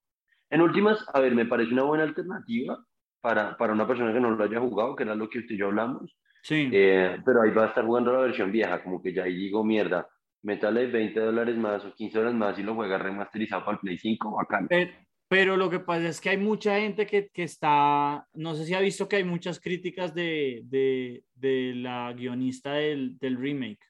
En 0.49 0.61
últimas, 0.61 1.03
a 1.13 1.19
ver, 1.19 1.33
me 1.35 1.45
parece 1.45 1.73
una 1.73 1.83
buena 1.83 2.03
alternativa 2.03 2.77
para, 3.21 3.57
para 3.57 3.73
una 3.73 3.87
persona 3.87 4.13
que 4.13 4.19
no 4.19 4.31
lo 4.31 4.43
haya 4.43 4.59
jugado, 4.59 4.95
que 4.95 5.03
era 5.03 5.15
lo 5.15 5.29
que 5.29 5.39
usted 5.39 5.55
y 5.55 5.57
yo 5.57 5.67
hablamos, 5.67 6.15
sí, 6.43 6.69
eh, 6.71 7.17
pero 7.25 7.41
ahí 7.41 7.51
va 7.51 7.65
a 7.65 7.67
estar 7.69 7.85
jugando 7.85 8.13
la 8.13 8.19
versión 8.19 8.51
vieja, 8.51 8.83
como 8.83 9.01
que 9.01 9.13
ya 9.13 9.23
ahí 9.23 9.35
digo, 9.35 9.63
mierda, 9.63 10.07
métale 10.43 10.85
20 10.87 11.19
dólares 11.19 11.57
más 11.57 11.83
o 11.85 11.93
15 11.93 12.17
dólares 12.19 12.37
más 12.37 12.59
y 12.59 12.63
lo 12.63 12.75
juega 12.75 12.97
remasterizado 12.99 13.65
para 13.65 13.75
el 13.75 13.81
Play 13.81 13.97
5, 13.97 14.35
bacán. 14.35 14.67
pero, 14.67 14.91
pero 15.27 15.57
lo 15.57 15.69
que 15.69 15.79
pasa 15.79 16.07
es 16.07 16.21
que 16.21 16.29
hay 16.29 16.37
mucha 16.37 16.79
gente 16.79 17.07
que, 17.07 17.29
que 17.29 17.43
está, 17.43 18.27
no 18.35 18.53
sé 18.53 18.65
si 18.65 18.75
ha 18.75 18.79
visto 18.79 19.07
que 19.09 19.15
hay 19.15 19.23
muchas 19.23 19.59
críticas 19.59 20.13
de, 20.13 20.61
de, 20.65 21.23
de 21.33 21.73
la 21.75 22.13
guionista 22.13 22.73
del, 22.73 23.17
del 23.17 23.37
remake. 23.37 23.83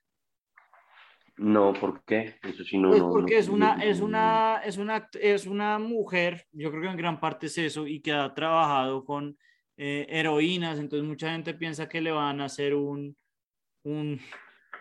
No, 1.37 1.73
¿por 1.73 2.03
qué? 2.05 2.35
Eso 2.43 2.63
sí, 2.63 2.77
no, 2.77 2.89
Pues 2.89 3.01
porque 3.03 3.33
no- 3.33 3.39
es 3.39 3.49
una, 3.49 3.75
no- 3.75 3.83
es 3.83 3.99
una, 4.01 4.61
es 4.63 4.77
una, 4.77 5.09
es 5.19 5.45
una 5.47 5.79
mujer, 5.79 6.45
yo 6.53 6.69
creo 6.71 6.83
que 6.83 6.87
en 6.89 6.97
gran 6.97 7.19
parte 7.19 7.47
es 7.47 7.57
eso, 7.57 7.85
y 7.87 7.99
que 7.99 8.13
ha 8.13 8.33
trabajado 8.33 9.03
con 9.03 9.37
eh, 9.77 10.05
heroínas, 10.09 10.79
entonces 10.79 11.05
mucha 11.07 11.31
gente 11.31 11.53
piensa 11.53 11.89
que 11.89 11.99
le 11.99 12.11
van 12.11 12.39
a 12.39 12.45
hacer 12.45 12.73
un, 12.73 13.17
un, 13.83 14.17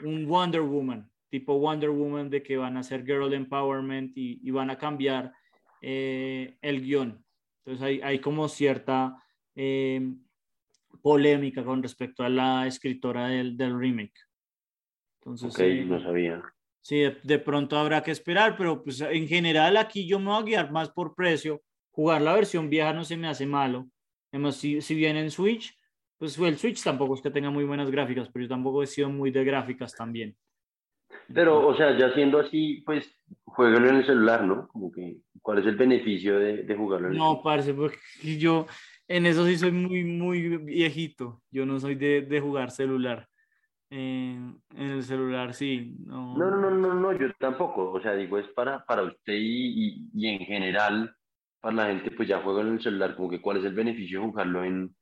un 0.04 0.26
Wonder 0.26 0.61
Woman, 0.61 1.11
tipo 1.28 1.58
Wonder 1.58 1.90
Woman, 1.90 2.30
de 2.30 2.42
que 2.42 2.56
van 2.56 2.76
a 2.76 2.80
hacer 2.80 3.04
Girl 3.04 3.32
Empowerment 3.34 4.16
y, 4.16 4.38
y 4.40 4.50
van 4.52 4.70
a 4.70 4.78
cambiar 4.78 5.32
eh, 5.82 6.56
el 6.62 6.80
guion. 6.82 7.25
Entonces 7.64 7.82
hay, 7.84 8.00
hay 8.02 8.20
como 8.20 8.46
cierta 8.49 9.16
eh, 9.56 10.14
polémica 11.02 11.64
con 11.64 11.82
respecto 11.82 12.23
a 12.23 12.28
la 12.28 12.66
escritora 12.68 13.26
del, 13.28 13.56
del 13.56 13.76
remake. 13.78 14.14
Entonces, 15.25 15.54
Ok, 15.54 15.61
eh, 15.61 15.85
no 15.87 16.02
sabía. 16.02 16.43
Sí, 16.83 16.99
de, 16.99 17.16
de 17.23 17.38
pronto 17.38 17.78
habrá 17.78 18.02
que 18.02 18.11
esperar, 18.11 18.57
pero 18.59 18.83
pues 18.83 19.00
en 19.00 19.26
general 19.26 19.78
aquí 19.78 20.07
yo 20.07 20.19
me 20.19 20.26
voy 20.26 20.43
a 20.43 20.45
guiar 20.45 20.71
más 20.71 20.90
por 20.90 21.14
precio. 21.14 21.62
Jugar 21.90 22.21
la 22.21 22.35
versión 22.35 22.69
vieja 22.69 22.93
no 22.93 23.04
se 23.04 23.16
me 23.16 23.28
hace 23.28 23.47
malo. 23.47 23.88
Además, 24.33 24.57
si, 24.57 24.83
si 24.83 24.95
viene 24.95 25.21
en 25.21 25.31
Switch, 25.31 25.75
pues 26.19 26.37
el 26.38 26.59
Switch 26.59 26.83
tampoco 26.83 27.14
es 27.14 27.23
que 27.23 27.31
tenga 27.31 27.50
muy 27.50 27.64
buenas 27.64 27.90
gráficas, 27.90 28.28
pero 28.31 28.45
yo 28.45 28.49
tampoco 28.49 28.83
he 28.83 28.87
sido 28.87 29.09
muy 29.09 29.31
de 29.31 29.45
gráficas 29.45 29.95
también. 29.95 30.37
Pero, 31.33 31.66
o 31.66 31.75
sea, 31.75 31.97
ya 31.97 32.12
siendo 32.12 32.40
así, 32.40 32.83
pues, 32.85 33.09
jueguelo 33.45 33.88
en 33.88 33.97
el 33.97 34.07
celular, 34.07 34.45
¿no? 34.45 34.69
Como 34.69 34.93
que, 34.93 35.19
¿cuál 35.40 35.61
es 35.61 35.66
el 35.66 35.76
beneficio 35.76 36.38
de, 36.38 36.64
de 36.64 36.76
jugarlo 36.76 37.07
en 37.07 37.12
el 37.14 37.19
No, 37.19 37.40
parce, 37.43 37.73
porque 37.73 37.99
yo 38.23 38.66
en 39.09 39.25
eso 39.26 39.47
sí 39.47 39.57
soy 39.57 39.73
muy, 39.73 40.04
muy 40.04 40.59
viejito. 40.59 41.43
Yo 41.50 41.64
no 41.64 41.78
soy 41.81 41.95
de, 41.95 42.23
de 42.23 42.40
jugar 42.40 42.71
celular. 42.71 43.28
En, 43.97 44.61
en 44.75 44.91
el 44.91 45.03
celular 45.05 45.55
sí. 45.55 45.95
No, 46.05 46.37
No, 46.37 46.51
no, 46.51 46.57
no, 46.69 46.71
no, 46.71 46.95
no, 46.95 47.13
yo 47.13 47.33
tampoco. 47.39 47.93
O 47.93 48.01
sea, 48.01 48.15
digo, 48.15 48.39
es 48.39 48.49
para, 48.49 48.85
para 48.85 49.03
usted 49.05 49.35
y, 49.35 49.87
y, 49.89 50.11
y 50.15 50.29
en 50.29 50.41
general, 50.41 51.15
para 51.61 51.77
la 51.77 51.87
gente, 51.87 52.11
pues 52.11 52.29
ya 52.29 52.41
juega 52.43 52.63
en 52.63 52.73
el 52.75 52.83
celular, 52.83 53.15
como 53.15 53.31
que 53.31 53.41
cuál 53.41 53.59
es 53.59 53.65
el 53.65 53.75
beneficio 53.75 54.21
de 54.21 54.27
jugarlo 54.27 54.65
en, 54.65 54.97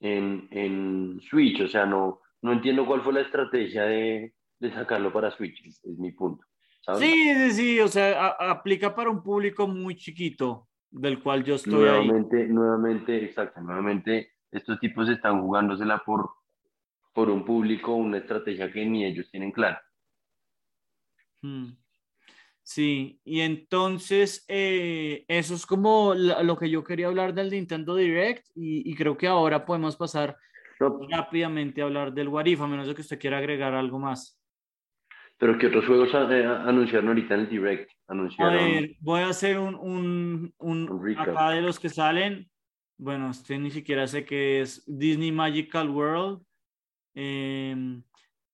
en, 0.00 0.48
en 0.50 1.20
Switch. 1.30 1.60
O 1.62 1.68
sea, 1.68 1.86
no, 1.86 2.20
no 2.42 2.52
entiendo 2.52 2.84
cuál 2.84 3.00
fue 3.02 3.12
la 3.14 3.22
estrategia 3.22 3.84
de, 3.84 4.34
de 4.58 4.72
sacarlo 4.74 5.12
para 5.12 5.30
Switch, 5.30 5.64
es, 5.66 5.82
es 5.84 5.98
mi 5.98 6.12
punto. 6.12 6.44
¿sabes? 6.82 7.00
Sí, 7.00 7.34
sí, 7.34 7.50
sí, 7.52 7.80
o 7.80 7.88
sea, 7.88 8.26
a- 8.26 8.50
aplica 8.50 8.94
para 8.94 9.08
un 9.10 9.22
público 9.22 9.66
muy 9.66 9.96
chiquito, 9.96 10.68
del 10.90 11.22
cual 11.22 11.42
yo 11.44 11.54
estoy 11.54 11.72
ahí. 11.88 12.06
nuevamente, 12.06 12.46
nuevamente, 12.48 13.24
exacto, 13.24 13.60
nuevamente, 13.62 14.32
estos 14.50 14.78
tipos 14.80 15.08
están 15.08 15.40
jugándosela 15.40 16.02
por, 16.04 16.28
por 17.12 17.30
un 17.30 17.44
público, 17.44 17.94
una 17.94 18.18
estrategia 18.18 18.72
que 18.72 18.84
ni 18.86 19.04
ellos 19.04 19.30
tienen 19.30 19.52
clara. 19.52 19.82
Mm. 21.42 21.72
Sí, 22.62 23.20
y 23.24 23.40
entonces 23.40 24.44
eh, 24.48 25.24
eso 25.26 25.54
es 25.54 25.66
como 25.66 26.14
lo 26.14 26.56
que 26.56 26.70
yo 26.70 26.84
quería 26.84 27.08
hablar 27.08 27.34
del 27.34 27.50
Nintendo 27.50 27.96
Direct 27.96 28.46
y, 28.54 28.88
y 28.90 28.94
creo 28.94 29.16
que 29.16 29.26
ahora 29.26 29.64
podemos 29.64 29.96
pasar 29.96 30.36
No, 30.78 31.00
rápidamente 31.10 31.80
a 31.80 31.84
hablar 31.86 32.12
del 32.12 32.28
What 32.28 32.46
If, 32.46 32.60
a 32.60 32.66
menos 32.68 32.86
de 32.86 32.94
que 32.94 33.00
usted 33.00 33.18
quiera 33.18 33.38
agregar 33.38 33.74
algo 33.74 33.98
más. 33.98 34.40
pero 35.38 35.58
¿qué 35.58 35.66
otros 35.68 35.86
juegos 35.86 36.10
eh, 36.14 36.44
anunciaron 36.44 37.08
ahorita 37.08 37.34
en 37.34 37.40
el 37.40 37.48
Direct? 37.48 37.90
A 37.90 38.12
Anunciaron... 38.12 38.54
ver, 38.54 38.96
voy 39.00 39.20
a 39.22 39.28
hacer 39.30 39.58
un, 39.58 39.74
un, 39.74 40.54
un- 40.58 40.90
Un 40.90 41.18
acá 41.18 41.50
de 41.50 41.62
los 41.62 41.80
que 41.80 41.88
salen. 41.88 42.48
Bueno, 42.98 43.30
este 43.30 43.58
ni 43.58 43.70
siquiera 43.70 44.06
sé 44.06 44.24
qué 44.24 44.60
es 44.60 44.84
Disney 44.86 45.32
Magical 45.32 45.88
World, 45.88 46.42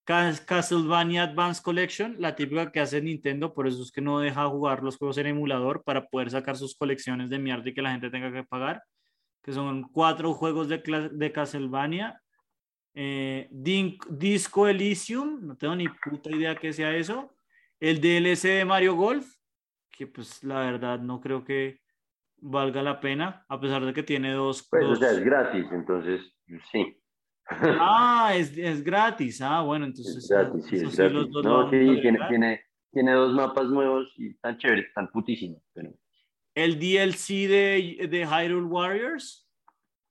Cas- 0.04 0.40
Castlevania 0.40 1.24
Advance 1.24 1.60
Collection, 1.62 2.16
la 2.18 2.36
típica 2.36 2.70
que 2.70 2.80
hace 2.80 3.02
Nintendo, 3.02 3.52
por 3.52 3.66
eso 3.66 3.82
es 3.82 3.90
que 3.90 4.00
no 4.00 4.20
deja 4.20 4.46
jugar 4.48 4.82
los 4.82 4.96
juegos 4.96 5.18
en 5.18 5.26
emulador 5.26 5.82
para 5.82 6.06
poder 6.06 6.30
sacar 6.30 6.56
sus 6.56 6.76
colecciones 6.76 7.28
de 7.28 7.38
mierda 7.40 7.68
y 7.68 7.74
que 7.74 7.82
la 7.82 7.90
gente 7.90 8.10
tenga 8.10 8.32
que 8.32 8.44
pagar, 8.44 8.82
que 9.42 9.52
son 9.52 9.82
cuatro 9.90 10.32
juegos 10.32 10.68
de, 10.68 10.78
de 11.12 11.32
Castlevania. 11.32 12.20
Eh, 12.94 13.48
Disco 13.50 14.68
Elysium, 14.68 15.44
no 15.44 15.56
tengo 15.56 15.74
ni 15.74 15.88
puta 15.88 16.30
idea 16.30 16.54
que 16.54 16.72
sea 16.72 16.94
eso. 16.96 17.34
El 17.80 18.00
DLC 18.00 18.42
de 18.48 18.64
Mario 18.64 18.94
Golf, 18.94 19.26
que 19.90 20.06
pues 20.06 20.42
la 20.44 20.60
verdad 20.60 21.00
no 21.00 21.20
creo 21.20 21.44
que 21.44 21.80
valga 22.38 22.80
la 22.82 23.00
pena, 23.00 23.44
a 23.48 23.60
pesar 23.60 23.84
de 23.84 23.92
que 23.92 24.02
tiene 24.02 24.32
dos... 24.32 24.66
Pues, 24.70 24.84
o 24.84 24.88
dos- 24.90 24.98
sea, 25.00 25.10
es 25.10 25.24
gratis, 25.24 25.66
entonces, 25.72 26.22
sí. 26.70 26.96
Ah, 27.48 28.32
es, 28.34 28.56
es 28.56 28.82
gratis. 28.82 29.40
Ah, 29.40 29.62
bueno, 29.62 29.86
entonces... 29.86 30.16
es 30.16 30.28
gratis, 30.28 30.64
sí, 30.66 30.76
es 30.76 30.82
los 30.82 30.96
gratis. 30.96 31.32
dos 31.32 31.44
lo 31.44 31.62
No, 31.64 31.70
sí, 31.70 32.00
tiene, 32.00 32.18
tiene, 32.28 32.60
tiene 32.92 33.12
dos 33.12 33.32
mapas 33.32 33.66
nuevos 33.66 34.12
y 34.16 34.30
están 34.30 34.58
chéveres, 34.58 34.86
están 34.86 35.10
putísimos. 35.10 35.62
Pero... 35.72 35.92
El 36.54 36.78
DLC 36.78 37.48
de, 37.48 38.08
de 38.10 38.26
Hyrule 38.26 38.66
Warriors, 38.66 39.48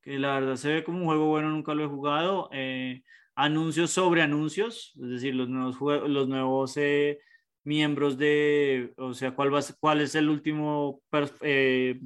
que 0.01 0.17
la 0.19 0.39
verdad 0.39 0.55
se 0.55 0.73
ve 0.73 0.83
como 0.83 0.99
un 0.99 1.05
juego 1.05 1.27
bueno, 1.27 1.49
nunca 1.49 1.73
lo 1.73 1.83
he 1.83 1.87
jugado. 1.87 2.49
Eh, 2.53 3.03
anuncios 3.35 3.91
sobre 3.91 4.21
anuncios, 4.21 4.93
es 5.01 5.09
decir, 5.09 5.35
los 5.35 5.49
nuevos, 5.49 6.09
los 6.09 6.27
nuevos 6.27 6.77
eh, 6.77 7.19
miembros 7.63 8.17
de, 8.17 8.93
o 8.97 9.13
sea, 9.13 9.31
cuál, 9.31 9.53
va, 9.53 9.59
cuál 9.79 10.01
es 10.01 10.15
el 10.15 10.29
último 10.29 11.01
eh, 11.41 11.99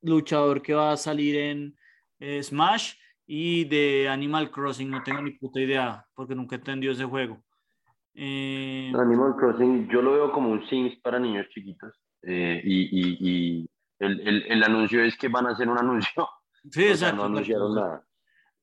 luchador 0.00 0.62
que 0.62 0.72
va 0.72 0.92
a 0.92 0.96
salir 0.96 1.36
en 1.36 1.76
Smash 2.42 2.94
y 3.34 3.64
de 3.64 4.10
Animal 4.10 4.50
Crossing, 4.50 4.90
no 4.90 5.02
tengo 5.02 5.22
ni 5.22 5.30
puta 5.30 5.58
idea, 5.58 6.04
porque 6.14 6.34
nunca 6.34 6.54
he 6.54 6.58
entendido 6.58 6.92
ese 6.92 7.06
juego. 7.06 7.42
Animal 8.14 9.36
Crossing, 9.38 9.88
yo 9.88 10.02
lo 10.02 10.12
veo 10.12 10.32
como 10.32 10.50
un 10.50 10.68
Sims 10.68 10.96
para 11.00 11.18
niños 11.18 11.46
chiquitos 11.48 11.98
y, 12.22 13.62
y, 13.62 13.70
el, 14.00 14.20
el, 14.20 14.42
el 14.52 14.62
anuncio 14.62 15.02
es 15.02 15.16
que 15.16 15.28
van 15.28 15.46
a 15.46 15.52
hacer 15.52 15.66
un 15.66 15.78
anuncio 15.78 16.28
Sí, 16.70 16.84
exacto. 16.84 17.16
no 17.16 17.24
anunciaron 17.24 17.74
nada. 17.74 18.06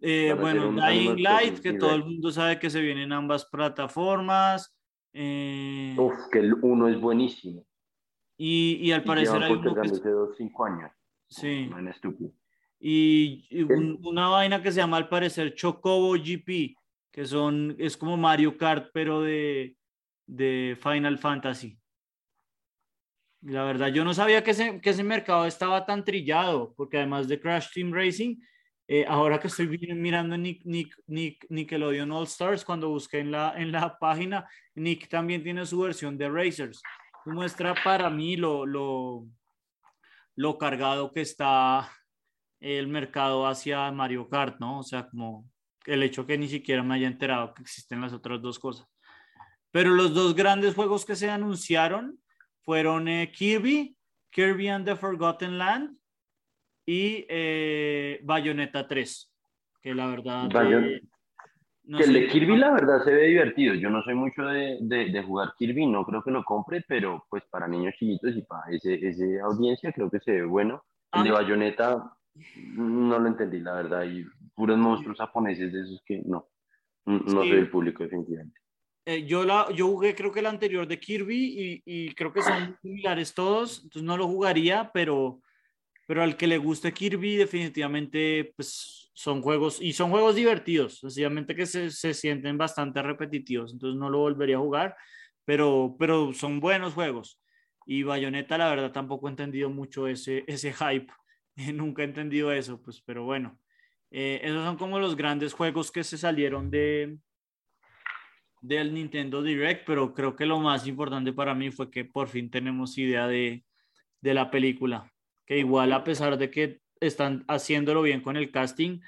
Eh, 0.02 0.36
bueno, 0.40 0.72
Dying 0.72 1.24
Light, 1.24 1.60
que 1.62 1.74
todo 1.74 1.96
el 1.96 2.06
mundo 2.06 2.32
sabe 2.32 2.60
que 2.60 2.70
se 2.70 2.80
vienen 2.80 3.12
ambas 3.12 3.46
plataformas. 3.46 4.78
Eh, 5.14 5.96
Uf, 5.98 6.30
que 6.32 6.40
el 6.40 6.54
uno 6.62 6.88
es 6.88 7.02
buenísimo. 7.02 7.66
Y, 8.38 8.78
y 8.84 8.92
al 8.92 9.04
parecer 9.04 9.42
hay 9.42 9.52
uno 9.52 9.74
que... 9.74 10.10
dos, 10.10 10.38
cinco 10.38 10.66
años. 10.66 10.92
Sí. 11.28 11.68
Man, 11.72 11.88
estúpido. 11.88 12.32
Y, 12.80 13.46
y 13.50 13.64
un, 13.64 14.00
una 14.04 14.30
vaina 14.30 14.62
que 14.62 14.72
se 14.72 14.78
llama 14.78 14.98
al 14.98 15.10
parecer 15.10 15.54
Chocobo 15.54 16.14
GP, 16.14 16.76
que 17.12 17.26
son, 17.26 17.76
es 17.78 17.98
como 17.98 18.16
Mario 18.16 18.58
Kart, 18.58 18.90
pero 18.94 19.22
de, 19.22 19.76
de 20.26 20.78
Final 20.82 21.18
Fantasy. 21.18 21.78
La 23.42 23.64
verdad, 23.64 23.88
yo 23.88 24.04
no 24.04 24.14
sabía 24.14 24.44
que 24.44 24.52
ese, 24.52 24.82
que 24.82 24.90
ese 24.90 25.04
mercado 25.04 25.46
estaba 25.46 25.86
tan 25.86 26.04
trillado, 26.04 26.74
porque 26.76 26.98
además 26.98 27.28
de 27.28 27.40
Crash 27.40 27.70
Team 27.74 27.94
Racing, 27.94 28.38
eh, 28.88 29.06
ahora 29.08 29.40
que 29.40 29.48
estoy 29.48 29.68
mirando 29.68 30.38
Nick, 30.38 30.66
Nick, 30.66 30.96
Nick, 31.08 31.46
Nickelodeon 31.50 32.12
All 32.12 32.26
Stars, 32.26 32.66
cuando 32.66 32.90
busqué 32.90 33.20
en 33.20 33.32
la, 33.32 33.54
en 33.56 33.72
la 33.72 33.98
página, 33.98 34.50
Nick 34.76 35.08
también 35.10 35.44
tiene 35.44 35.66
su 35.66 35.80
versión 35.80 36.18
de 36.18 36.30
Racers. 36.30 36.82
Muestra 37.26 37.76
para 37.84 38.10
mí 38.10 38.36
lo, 38.36 38.66
lo, 38.66 39.28
lo 40.36 40.58
cargado 40.58 41.12
que 41.12 41.22
está 41.22 41.90
el 42.60 42.88
mercado 42.88 43.48
hacia 43.48 43.92
Mario 43.92 44.28
Kart, 44.28 44.60
¿no? 44.60 44.80
O 44.80 44.84
sea, 44.84 45.08
como 45.08 45.50
el 45.86 46.04
hecho 46.04 46.26
que 46.26 46.38
ni 46.38 46.48
siquiera 46.48 46.84
me 46.84 46.96
haya 46.96 47.08
enterado 47.08 47.54
que 47.54 47.62
existen 47.62 48.02
las 48.02 48.14
otras 48.14 48.42
dos 48.42 48.60
cosas. 48.60 48.88
Pero 49.72 49.92
los 49.92 50.14
dos 50.14 50.36
grandes 50.36 50.76
juegos 50.76 51.06
que 51.06 51.16
se 51.16 51.30
anunciaron 51.30 52.20
fueron 52.62 53.08
eh, 53.08 53.32
Kirby, 53.32 53.96
Kirby 54.32 54.68
and 54.68 54.86
the 54.86 54.96
Forgotten 54.96 55.58
Land 55.58 55.98
y 56.86 57.26
eh, 57.30 58.20
Bayonetta 58.24 58.88
3, 58.88 59.34
que 59.82 59.94
la 59.94 60.08
verdad... 60.08 60.50
Eh, 60.74 61.02
que 61.98 62.04
el 62.04 62.14
de 62.14 62.28
Kirby 62.28 62.56
la 62.58 62.72
verdad 62.72 63.04
se 63.04 63.12
ve 63.12 63.28
divertido. 63.28 63.74
Yo 63.74 63.90
no 63.90 64.04
soy 64.04 64.14
mucho 64.14 64.44
de, 64.44 64.78
de, 64.80 65.24
jugar 65.24 65.54
Kirby, 65.58 65.88
no 65.88 66.06
creo 66.06 66.22
que 66.22 66.30
lo 66.30 66.44
compre, 66.44 66.84
pero 66.88 67.26
pues 67.30 67.44
para 67.50 67.68
niños 67.68 67.96
chiquitos 67.98 68.36
y 68.36 68.44
para 68.44 68.72
ese, 68.72 68.94
ese 69.08 69.40
audiencia 69.40 69.92
creo 69.92 70.10
que 70.10 70.20
se 70.20 70.34
ve 70.34 70.46
bueno. 70.46 70.84
El 71.12 71.24
de 71.24 71.32
Bayonetta 71.32 72.19
no 72.76 73.20
lo 73.20 73.28
entendí, 73.28 73.60
la 73.60 73.74
verdad, 73.74 74.04
y 74.04 74.26
puros 74.56 74.78
monstruos 74.78 75.18
japoneses 75.18 75.72
de 75.72 75.82
esos 75.82 76.02
que 76.06 76.22
no, 76.26 76.50
no 77.06 77.28
soy 77.28 77.52
el 77.52 77.70
público 77.70 78.04
definitivamente. 78.04 78.60
Eh, 79.06 79.26
yo, 79.26 79.44
la, 79.44 79.68
yo 79.74 79.88
jugué 79.88 80.14
creo 80.14 80.32
que 80.32 80.40
el 80.40 80.46
anterior 80.46 80.88
de 80.88 81.00
Kirby 81.00 81.82
y, 81.84 81.84
y, 81.86 82.14
creo 82.14 82.32
que 82.32 82.42
son 82.42 82.78
similares 82.82 83.34
todos, 83.34 83.82
entonces 83.84 84.04
no 84.04 84.18
lo 84.18 84.28
jugaría, 84.28 84.92
pero, 84.94 85.42
pero 86.06 86.22
al 86.22 86.38
que 86.38 86.46
le 86.46 86.58
guste 86.58 86.94
Kirby 86.94 87.38
definitivamente 87.38 88.54
pues 88.56 89.10
son 89.14 89.42
juegos 89.42 89.82
y 89.82 89.94
son 89.94 90.12
juegos 90.12 90.36
divertidos, 90.36 91.00
sencillamente 91.00 91.56
que 91.56 91.66
se, 91.66 91.90
se 91.90 92.14
sienten 92.14 92.58
bastante 92.58 93.02
repetitivos, 93.02 93.74
entonces 93.74 94.00
no 94.00 94.10
lo 94.10 94.20
volvería 94.20 94.58
a 94.58 94.62
jugar, 94.62 94.96
pero, 95.44 95.96
pero 95.98 96.32
son 96.34 96.60
buenos 96.60 96.94
juegos. 96.94 97.42
Y 97.86 98.04
Bayonetta 98.04 98.58
la 98.60 98.70
verdad 98.70 98.92
tampoco 98.92 99.28
he 99.28 99.32
entendido 99.32 99.72
mucho 99.72 100.08
ese, 100.08 100.44
ese 100.46 100.72
hype, 100.72 101.12
nunca 101.74 102.02
he 102.02 102.06
entendido 102.06 102.52
eso, 102.52 102.82
pues 102.82 103.02
pero 103.02 103.24
bueno, 103.24 103.60
eh, 104.12 104.40
esos 104.44 104.64
son 104.64 104.78
como 104.78 105.00
los 105.00 105.16
grandes 105.16 105.54
juegos 105.54 105.92
que 105.92 106.04
se 106.04 106.18
salieron 106.18 106.72
de, 106.72 107.18
del 108.62 108.94
Nintendo 108.94 109.44
Direct, 109.44 109.86
pero 109.86 110.14
creo 110.14 110.36
que 110.36 110.46
lo 110.46 110.60
más 110.60 110.88
importante 110.88 111.34
para 111.34 111.54
mí 111.54 111.72
fue 111.72 111.92
que 111.92 112.06
por 112.06 112.28
fin 112.28 112.50
tenemos 112.50 112.98
idea 112.98 113.28
de, 113.28 113.64
de 114.22 114.34
la 114.34 114.50
película, 114.52 115.12
que 115.46 115.60
igual 115.60 115.92
a 115.94 116.04
pesar 116.04 116.38
de 116.38 116.50
que 116.50 116.82
están 117.00 117.46
haciéndolo 117.48 118.02
bien 118.02 118.22
con 118.22 118.36
el 118.36 118.52
casting, 118.52 119.00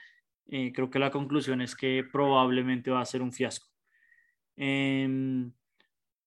eh, 0.47 0.71
creo 0.73 0.89
que 0.89 0.99
la 0.99 1.11
conclusión 1.11 1.61
es 1.61 1.75
que 1.75 2.03
probablemente 2.11 2.91
va 2.91 3.01
a 3.01 3.05
ser 3.05 3.21
un 3.21 3.31
fiasco. 3.31 3.67
Em, 4.55 5.51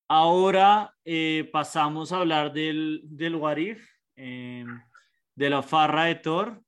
ahora 0.09 0.95
eh, 1.05 1.49
pasamos 1.53 2.13
a 2.13 2.19
hablar 2.19 2.53
del, 2.53 3.03
del 3.05 3.35
What 3.37 3.59
em, 4.17 4.81
de 5.35 5.51
la 5.51 5.63
farra 5.63 6.05
de 6.05 6.17
Thor. 6.17 6.63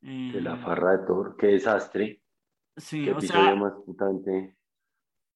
de 0.00 0.40
la 0.40 0.54
em, 0.54 0.62
farra 0.62 0.96
de 0.98 1.06
Thor, 1.06 1.36
qué 1.38 1.48
desastre. 1.48 2.22
Sí, 2.76 3.04
qué 3.04 3.10
episodio 3.10 3.56
más 3.56 3.72
putante 3.84 4.56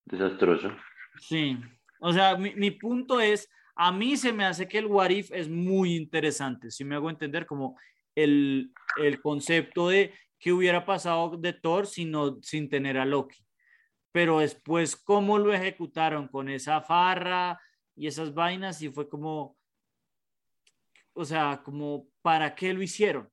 desastroso. 0.04 0.70
Sí, 1.18 1.58
o 2.00 2.12
sea, 2.12 2.36
mi, 2.36 2.70
punto 2.70 3.20
es, 3.20 3.48
a 3.76 3.92
mí 3.92 4.16
se 4.16 4.32
me 4.32 4.44
hace 4.44 4.68
que 4.68 4.78
el 4.78 4.86
What 4.86 5.10
If 5.10 5.30
es 5.32 5.48
muy 5.48 5.96
interesante, 5.96 6.70
si 6.70 6.84
me 6.84 6.94
hago 6.94 7.10
entender 7.10 7.46
como 7.46 7.78
el, 8.14 8.72
el 8.96 9.20
concepto 9.20 9.88
de 9.88 10.12
qué 10.38 10.52
hubiera 10.52 10.84
pasado 10.84 11.36
de 11.36 11.52
Thor 11.52 11.86
sino, 11.86 12.40
sin 12.42 12.68
tener 12.68 12.98
a 12.98 13.04
Loki. 13.04 13.44
Pero 14.12 14.40
después, 14.40 14.96
cómo 14.96 15.38
lo 15.38 15.52
ejecutaron 15.52 16.26
con 16.26 16.48
esa 16.48 16.80
farra 16.80 17.60
y 17.94 18.06
esas 18.06 18.34
vainas, 18.34 18.82
y 18.82 18.88
fue 18.88 19.08
como, 19.08 19.56
o 21.14 21.24
sea, 21.24 21.62
como, 21.64 22.08
¿para 22.22 22.54
qué 22.54 22.72
lo 22.72 22.82
hicieron? 22.82 23.30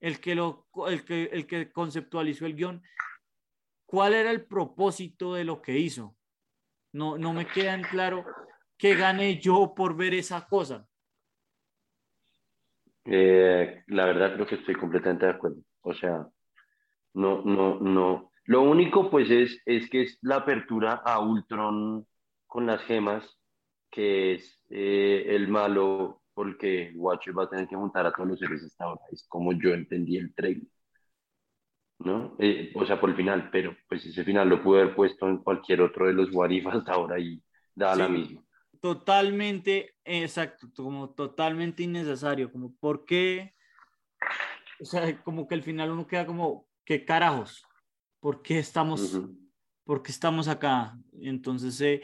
El 0.00 0.20
que, 0.20 0.34
lo, 0.34 0.68
el 0.88 1.04
que, 1.04 1.24
el 1.24 1.46
que 1.46 1.70
conceptualizó 1.70 2.46
el 2.46 2.56
guion, 2.56 2.82
¿cuál 3.84 4.14
era 4.14 4.30
el 4.30 4.46
propósito 4.46 5.34
de 5.34 5.44
lo 5.44 5.60
que 5.60 5.78
hizo? 5.78 6.16
No, 6.92 7.18
no 7.18 7.32
me 7.32 7.46
queda 7.46 7.80
claro 7.82 8.24
qué 8.76 8.96
gané 8.96 9.38
yo 9.38 9.74
por 9.76 9.96
ver 9.96 10.14
esa 10.14 10.46
cosa. 10.46 10.86
Eh, 13.04 13.82
la 13.88 14.06
verdad 14.06 14.34
creo 14.34 14.46
que 14.46 14.54
estoy 14.56 14.74
completamente 14.74 15.26
de 15.26 15.32
acuerdo. 15.32 15.62
O 15.82 15.94
sea, 15.94 16.26
no, 17.14 17.42
no, 17.42 17.78
no. 17.80 18.32
Lo 18.44 18.62
único 18.62 19.10
pues 19.10 19.30
es, 19.30 19.60
es 19.64 19.88
que 19.90 20.02
es 20.02 20.18
la 20.22 20.36
apertura 20.36 21.02
a 21.04 21.20
Ultron 21.20 22.06
con 22.46 22.66
las 22.66 22.82
gemas, 22.82 23.38
que 23.90 24.34
es 24.34 24.60
eh, 24.70 25.26
el 25.28 25.48
malo 25.48 26.19
porque 26.40 26.90
Watcher 26.96 27.38
va 27.38 27.44
a 27.44 27.50
tener 27.50 27.68
que 27.68 27.76
juntar 27.76 28.06
a 28.06 28.12
todos 28.12 28.26
los 28.26 28.38
seres 28.38 28.64
hasta 28.64 28.84
ahora. 28.84 29.02
Es 29.12 29.26
como 29.28 29.52
yo 29.52 29.74
entendí 29.74 30.16
el 30.16 30.34
trailer. 30.34 30.66
¿no? 31.98 32.34
Eh, 32.38 32.72
o 32.74 32.86
sea, 32.86 32.98
por 32.98 33.10
el 33.10 33.16
final, 33.16 33.50
pero 33.52 33.76
pues 33.86 34.06
ese 34.06 34.24
final 34.24 34.48
lo 34.48 34.62
pude 34.62 34.80
haber 34.80 34.96
puesto 34.96 35.28
en 35.28 35.36
cualquier 35.36 35.82
otro 35.82 36.06
de 36.06 36.14
los 36.14 36.32
Warif 36.32 36.66
hasta 36.68 36.94
ahora 36.94 37.18
y 37.18 37.42
da 37.74 37.94
la 37.94 38.08
misma. 38.08 38.42
Totalmente, 38.80 39.96
exacto, 40.02 40.68
como 40.74 41.10
totalmente 41.10 41.82
innecesario, 41.82 42.50
como 42.50 42.74
por 42.76 43.04
qué, 43.04 43.54
o 44.80 44.86
sea, 44.86 45.22
como 45.22 45.46
que 45.46 45.56
al 45.56 45.62
final 45.62 45.90
uno 45.90 46.06
queda 46.06 46.24
como, 46.24 46.66
¿qué 46.86 47.04
carajos? 47.04 47.62
¿Por 48.18 48.40
qué 48.40 48.60
estamos, 48.60 49.20
¿por 49.84 50.02
qué 50.02 50.10
estamos 50.10 50.48
acá? 50.48 50.96
Entonces, 51.20 51.78
eh, 51.82 52.00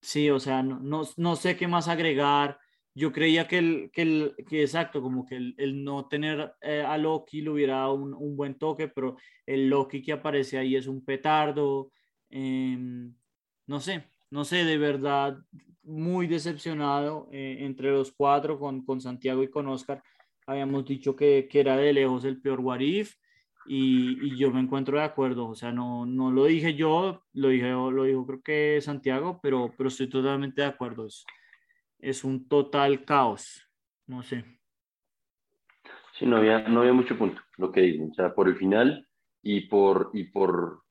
sí, 0.00 0.30
o 0.30 0.38
sea, 0.38 0.62
no, 0.62 0.78
no, 0.78 1.02
no 1.16 1.34
sé 1.34 1.56
qué 1.56 1.66
más 1.66 1.88
agregar, 1.88 2.60
yo 2.94 3.12
creía 3.12 3.48
que 3.48 3.58
el, 3.58 3.90
que 3.92 4.02
el, 4.02 4.34
que 4.48 4.62
exacto, 4.62 5.00
como 5.00 5.24
que 5.24 5.36
el, 5.36 5.54
el 5.58 5.82
no 5.84 6.08
tener 6.08 6.54
eh, 6.60 6.84
a 6.86 6.98
Loki 6.98 7.40
le 7.40 7.50
hubiera 7.50 7.76
dado 7.78 7.94
un, 7.94 8.14
un, 8.14 8.36
buen 8.36 8.54
toque, 8.58 8.88
pero 8.88 9.16
el 9.46 9.68
Loki 9.68 10.02
que 10.02 10.12
aparece 10.12 10.58
ahí 10.58 10.76
es 10.76 10.86
un 10.86 11.04
petardo, 11.04 11.90
em, 12.30 13.14
no 13.66 13.80
sé, 13.80 14.04
no 14.30 14.44
sé, 14.44 14.64
de 14.64 14.78
verdad, 14.78 15.38
muy 15.82 16.26
decepcionado 16.26 17.28
eh, 17.32 17.58
entre 17.60 17.90
los 17.90 18.12
cuatro, 18.12 18.58
con, 18.58 18.84
con 18.84 19.00
Santiago 19.00 19.42
y 19.42 19.50
con 19.50 19.68
Oscar, 19.68 20.02
habíamos 20.46 20.84
dicho 20.84 21.16
que, 21.16 21.48
que 21.50 21.60
era 21.60 21.76
de 21.76 21.92
lejos 21.92 22.24
el 22.24 22.40
peor 22.40 22.60
Warif, 22.60 23.16
y, 23.66 24.18
y, 24.26 24.36
yo 24.36 24.50
me 24.50 24.60
encuentro 24.60 24.98
de 24.98 25.04
acuerdo, 25.04 25.48
o 25.48 25.54
sea, 25.54 25.70
no, 25.72 26.04
no 26.04 26.32
lo 26.32 26.46
dije 26.46 26.74
yo, 26.74 27.22
lo, 27.32 27.48
dije, 27.48 27.70
lo 27.70 28.04
dijo 28.04 28.26
creo 28.26 28.42
que 28.42 28.80
Santiago, 28.80 29.38
pero, 29.40 29.72
pero 29.76 29.88
estoy 29.88 30.08
totalmente 30.08 30.62
de 30.62 30.66
acuerdo. 30.66 31.06
Es 32.02 32.24
un 32.24 32.48
total 32.48 33.04
caos. 33.06 33.66
No 34.06 34.22
sé. 34.22 34.44
Sí, 36.18 36.26
no 36.26 36.36
había, 36.36 36.68
no 36.68 36.80
había 36.80 36.92
mucho 36.92 37.16
punto 37.16 37.40
lo 37.56 37.72
que 37.72 37.80
dicen. 37.80 38.10
O 38.10 38.14
sea, 38.14 38.34
por 38.34 38.48
el 38.48 38.56
final 38.56 39.08
y 39.40 39.62
por, 39.68 40.10
y 40.12 40.24
por. 40.24 40.82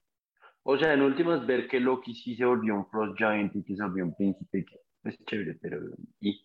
O 0.64 0.78
sea, 0.78 0.94
en 0.94 1.02
últimas, 1.02 1.46
ver 1.46 1.68
que 1.68 1.80
Loki 1.80 2.16
sí 2.16 2.36
se 2.36 2.46
volvió 2.46 2.76
un 2.76 2.90
Frost 2.90 3.18
Giant 3.18 3.56
y 3.56 3.64
que 3.64 3.76
se 3.76 3.84
volvió 3.84 4.06
un 4.06 4.16
príncipe, 4.16 4.66
que 4.66 4.80
es 5.04 5.24
chévere, 5.26 5.60
pero. 5.62 5.80
¿Y? 6.20 6.44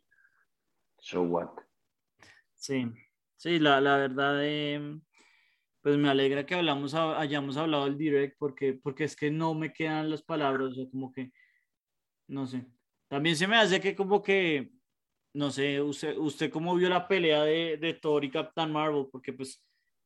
So 0.98 1.22
what? 1.22 1.50
Sí, 2.54 2.86
sí, 3.36 3.58
la, 3.58 3.80
la 3.80 3.96
verdad. 3.96 4.40
Eh, 4.42 5.00
pues 5.80 5.96
me 5.98 6.08
alegra 6.08 6.44
que 6.44 6.56
hablamos, 6.56 6.94
hayamos 6.94 7.56
hablado 7.56 7.84
del 7.84 7.96
direct 7.96 8.36
porque, 8.40 8.74
porque 8.74 9.04
es 9.04 9.14
que 9.14 9.30
no 9.30 9.54
me 9.54 9.72
quedan 9.72 10.10
las 10.10 10.20
palabras, 10.20 10.72
o 10.72 10.74
sea, 10.74 10.90
como 10.90 11.12
que, 11.12 11.30
no 12.26 12.44
sé. 12.44 12.66
También 13.08 13.36
se 13.36 13.46
me 13.46 13.56
hace 13.56 13.80
que 13.80 13.94
como 13.94 14.22
que, 14.22 14.72
no 15.34 15.50
sé, 15.50 15.80
usted, 15.80 16.16
usted 16.16 16.50
cómo 16.50 16.74
vio 16.74 16.88
la 16.88 17.06
pelea 17.06 17.44
de, 17.44 17.76
de 17.76 17.94
Thor 17.94 18.24
y 18.24 18.30
Captain 18.30 18.72
Marvel, 18.72 19.06
porque 19.10 19.32
pues 19.32 19.64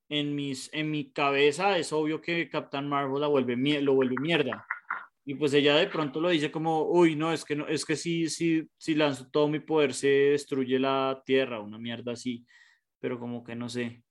en, 0.09 0.35
mis, 0.35 0.69
en 0.73 0.91
mi 0.91 1.13
cabeza 1.13 1.79
es 1.79 1.93
obvio 1.93 2.21
que 2.21 2.49
Captain 2.51 2.89
Marvel 2.89 3.21
la 3.21 3.29
vuelve, 3.29 3.57
lo 3.81 3.95
vuelve 3.95 4.17
mierda. 4.21 4.67
Y 5.25 5.35
pues 5.35 5.55
ella 5.55 5.77
de 5.77 5.87
pronto 5.87 6.21
lo 6.21 6.31
dice 6.31 6.51
como, 6.51 6.85
uy, 6.91 7.15
no, 7.15 7.33
es 7.33 7.45
que 7.45 7.55
no, 7.55 7.69
es 7.69 7.85
que 7.85 7.97
si, 7.97 8.29
si, 8.29 8.69
si 8.77 8.95
lanzo 8.95 9.29
todo 9.31 9.49
mi 9.49 9.61
poder 9.61 9.95
se 9.95 10.09
destruye 10.09 10.79
la 10.79 11.23
tierra, 11.25 11.61
una 11.61 11.79
mierda 11.79 12.13
así, 12.13 12.45
pero 12.99 13.19
como 13.19 13.45
que 13.45 13.55
no 13.55 13.69
sé. 13.69 14.03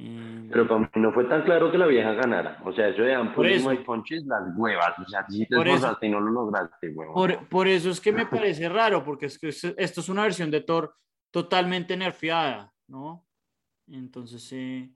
Mm. 0.00 0.50
Pero 0.50 0.68
para 0.68 0.80
mí 0.80 0.88
no 0.96 1.12
fue 1.12 1.24
tan 1.24 1.42
claro 1.42 1.70
que 1.70 1.78
la 1.78 1.86
vieja 1.86 2.12
ganara. 2.12 2.60
O 2.64 2.72
sea, 2.72 2.88
eso 2.88 3.02
de 3.02 3.14
ampulismo 3.14 3.72
y 3.72 3.78
ponches, 3.78 4.24
las 4.24 4.56
huevas. 4.56 4.98
O 4.98 5.08
sea, 5.08 5.26
si 5.28 5.46
te 5.46 5.56
esforzaste 5.56 6.06
y 6.06 6.10
no 6.10 6.20
lo 6.20 6.30
lograste, 6.30 6.90
huevón. 6.90 7.14
Por, 7.14 7.48
por, 7.48 7.66
eso 7.66 7.90
es 7.90 8.00
que 8.00 8.12
me 8.12 8.26
parece 8.26 8.68
raro, 8.68 9.04
porque 9.04 9.26
es 9.26 9.38
que 9.38 9.48
esto 9.48 10.00
es 10.00 10.08
una 10.08 10.22
versión 10.22 10.50
de 10.50 10.60
Thor 10.60 10.94
totalmente 11.30 11.96
nerfeada, 11.96 12.72
¿no? 12.86 13.26
Entonces, 13.88 14.42
sí. 14.42 14.94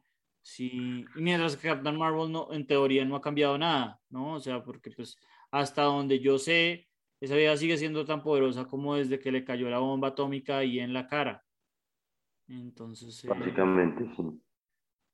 Mientras 1.17 1.57
que 1.57 1.69
Captain 1.69 1.97
Marvel, 1.97 2.31
no, 2.31 2.53
en 2.53 2.67
teoría, 2.67 3.05
no 3.05 3.17
ha 3.17 3.21
cambiado 3.21 3.59
nada, 3.59 4.01
¿no? 4.11 4.35
O 4.35 4.41
sea, 4.41 4.62
porque 4.62 4.91
pues 4.91 5.17
hasta 5.51 5.83
donde 5.83 6.21
yo 6.21 6.38
sé, 6.38 6.88
esa 7.21 7.37
vieja 7.37 7.57
sigue 7.57 7.77
siendo 7.77 8.05
tan 8.05 8.23
poderosa 8.23 8.65
como 8.67 8.95
desde 8.95 9.19
que 9.19 9.33
le 9.33 9.45
cayó 9.45 9.69
la 9.69 9.79
bomba 9.79 10.09
atómica 10.09 10.59
ahí 10.59 10.81
en 10.81 10.93
la 10.93 11.07
cara. 11.07 11.45
Entonces. 12.49 13.25
Eh, 13.25 13.29
Básicamente, 13.29 14.11
sí. 14.17 14.43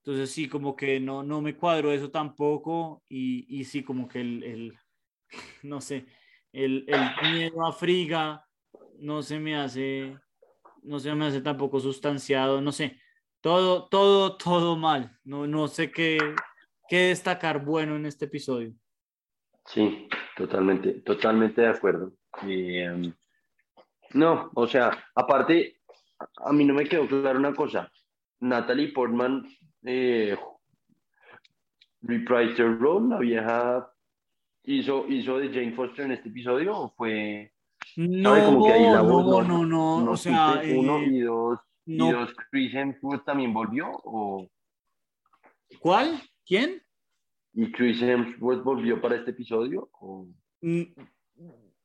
Entonces 0.09 0.31
sí, 0.31 0.49
como 0.49 0.75
que 0.75 0.99
no, 1.01 1.23
no 1.23 1.42
me 1.42 1.55
cuadro 1.55 1.92
eso 1.92 2.11
tampoco 2.11 3.05
y, 3.11 3.44
y 3.61 3.64
sí, 3.64 3.85
como 3.85 4.09
que 4.09 4.23
el, 4.23 4.42
el 4.42 4.79
no 5.64 5.83
sé, 5.83 6.07
el, 6.51 6.87
el, 6.88 7.31
miedo 7.31 7.66
a 7.66 7.73
Friga 7.73 8.42
no 9.01 9.21
se 9.21 9.38
me 9.38 9.55
hace, 9.55 10.18
no 10.83 10.99
se 10.99 11.14
me 11.14 11.27
hace 11.27 11.42
tampoco 11.42 11.79
sustanciado, 11.79 12.62
no 12.62 12.73
sé, 12.73 12.99
todo, 13.42 13.87
todo, 13.90 14.38
todo 14.38 14.79
mal, 14.79 15.14
no, 15.25 15.47
no 15.47 15.68
sé 15.68 15.90
qué, 15.90 16.16
qué 16.88 17.09
destacar 17.09 17.62
bueno 17.62 17.94
en 17.97 18.07
este 18.07 18.25
episodio. 18.25 18.73
Sí, 19.66 20.09
totalmente, 20.38 21.03
totalmente 21.03 21.61
de 21.61 21.68
acuerdo. 21.68 22.14
Em, 22.44 23.12
no, 24.14 24.51
o 24.55 24.66
sea, 24.66 24.90
aparte, 25.14 25.83
a 26.38 26.51
mí 26.55 26.64
no 26.64 26.73
me 26.73 26.88
quedó 26.88 27.07
claro 27.07 27.38
una 27.38 27.53
cosa. 27.53 27.92
Natalie 28.40 28.92
Portman 28.92 29.44
eh, 29.90 30.37
reprise 32.03 32.62
role, 32.62 33.09
la 33.09 33.18
vieja 33.18 33.92
hizo, 34.64 35.07
hizo 35.09 35.38
de 35.38 35.48
Jane 35.48 35.72
Foster 35.72 36.05
en 36.05 36.12
este 36.12 36.29
episodio 36.29 36.77
o 36.77 36.90
fue 36.90 37.53
no, 37.96 38.44
como 38.44 38.66
que 38.66 38.72
ahí 38.72 38.83
la 38.83 39.03
no, 39.03 39.42
no, 39.42 39.64
no, 39.64 40.11
o 40.11 40.16
sea, 40.16 40.61
uno 40.62 41.03
y 41.03 41.20
dos, 41.20 41.59
y 41.87 41.96
dos 41.96 42.35
Chris 42.51 42.74
Hemsworth 42.74 43.24
también 43.24 43.55
volvió 43.55 43.88
o 44.05 44.46
¿Cuál? 45.81 46.20
¿Quién? 46.44 46.83
¿Y 47.55 47.72
Chris 47.72 48.03
Hemsworth 48.03 48.62
volvió 48.62 49.01
para 49.01 49.16
este 49.16 49.31
episodio? 49.31 49.88
O, 50.01 50.27
mm, 50.61 50.83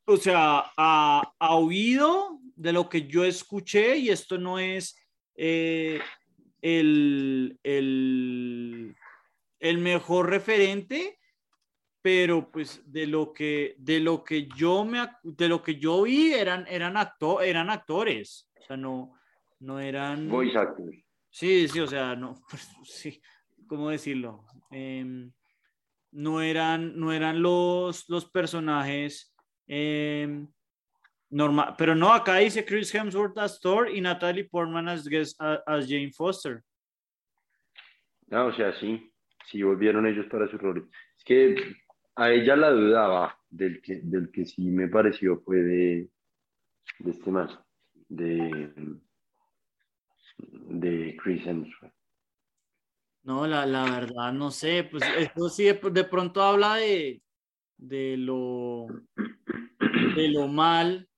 o 0.05 0.17
sea, 0.17 0.71
ha, 0.75 1.33
ha, 1.39 1.55
oído 1.55 2.39
de 2.55 2.73
lo 2.73 2.89
que 2.89 3.07
yo 3.07 3.23
escuché 3.23 3.97
y 3.97 4.09
esto 4.09 4.37
no 4.37 4.59
es 4.59 4.97
eh, 5.35 5.99
el, 6.63 7.59
el, 7.61 8.95
el 9.59 9.77
mejor 9.79 10.29
referente, 10.29 11.19
pero 12.01 12.49
pues 12.49 12.81
de 12.85 13.05
lo 13.05 13.33
que, 13.33 13.75
de 13.77 13.99
lo 13.99 14.23
que 14.23 14.47
yo 14.55 14.85
me, 14.85 15.05
de 15.23 15.49
lo 15.49 15.61
que 15.61 15.75
yo 15.75 16.03
vi 16.03 16.33
eran, 16.33 16.65
eran, 16.69 16.95
acto, 16.95 17.41
eran 17.41 17.69
actores, 17.69 18.49
o 18.57 18.63
sea, 18.63 18.77
no, 18.77 19.13
no 19.59 19.79
eran... 19.79 20.29
Voice 20.29 20.57
actors. 20.57 20.95
Sí, 21.29 21.67
sí, 21.67 21.81
o 21.81 21.87
sea, 21.87 22.15
no, 22.15 22.41
pues, 22.49 22.69
sí, 22.85 23.21
¿cómo 23.67 23.89
decirlo? 23.89 24.45
Em, 24.71 25.33
no 26.11 26.41
eran, 26.41 26.97
no 26.97 27.11
eran 27.11 27.41
los, 27.41 28.07
los 28.07 28.29
personajes 28.29 29.35
eh, 29.67 30.45
Normal, 31.33 31.73
pero 31.79 31.95
no, 31.95 32.13
acá 32.13 32.35
dice 32.35 32.63
Chris 32.63 32.93
Hemsworth 32.93 33.39
as 33.39 33.59
Thor 33.59 33.89
y 33.89 33.99
Natalie 34.01 34.43
Portman 34.43 34.87
as, 34.87 35.09
as 35.65 35.89
Jane 35.89 36.11
Foster. 36.11 36.63
Ah, 38.29 38.45
o 38.45 38.53
sea, 38.53 38.71
sí, 38.79 39.11
sí 39.49 39.63
volvieron 39.63 40.05
ellos 40.05 40.27
para 40.27 40.47
su 40.47 40.59
rol. 40.59 40.87
Es 41.17 41.23
que 41.23 41.55
a 42.15 42.29
ella 42.29 42.55
la 42.55 42.69
dudaba 42.69 43.35
del 43.49 43.81
que, 43.81 44.01
del 44.03 44.31
que 44.31 44.45
sí 44.45 44.69
me 44.69 44.87
pareció 44.87 45.41
fue 45.41 45.57
de, 45.57 46.09
de 46.99 47.11
este 47.11 47.31
más, 47.31 47.57
de, 48.09 48.71
de 50.37 51.17
Chris 51.17 51.47
Hemsworth. 51.47 51.95
No, 53.23 53.47
la, 53.47 53.65
la 53.65 53.85
verdad, 53.85 54.33
no 54.33 54.51
sé, 54.51 54.83
pues 54.83 55.03
esto 55.17 55.49
sí 55.49 55.63
de, 55.63 55.79
de 55.91 56.03
pronto 56.03 56.43
habla 56.43 56.75
de, 56.75 57.23
de 57.77 58.17
lo 58.17 58.85
de 60.15 60.27
lo 60.29 60.47
mal 60.47 61.09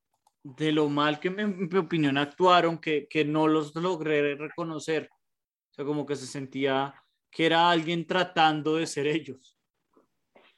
de 0.45 0.71
lo 0.71 0.89
mal 0.89 1.19
que 1.19 1.29
en 1.29 1.67
mi 1.67 1.77
opinión 1.77 2.19
actuaron, 2.19 2.77
que, 2.77 3.07
que 3.09 3.25
no 3.25 3.47
los 3.47 3.73
logré 3.75 4.35
reconocer. 4.35 5.09
O 5.11 5.73
sea, 5.73 5.83
como 5.83 6.05
que 6.05 6.15
se 6.15 6.27
sentía 6.27 6.93
que 7.31 7.47
era 7.47 7.67
alguien 7.69 8.05
tratando 8.05 8.75
de 8.75 8.85
ser 8.85 9.07
ellos. 9.07 9.57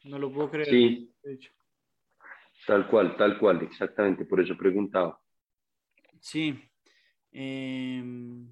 No 0.04 0.20
lo 0.20 0.32
puedo 0.32 0.52
creer. 0.52 0.68
Sí. 0.68 1.16
Tal 2.66 2.86
cual, 2.90 3.16
tal 3.16 3.40
cual, 3.40 3.62
exactamente, 3.62 4.26
por 4.26 4.42
eso 4.42 4.58
preguntaba. 4.58 5.22
Sí. 6.20 6.62
Em, 7.32 8.52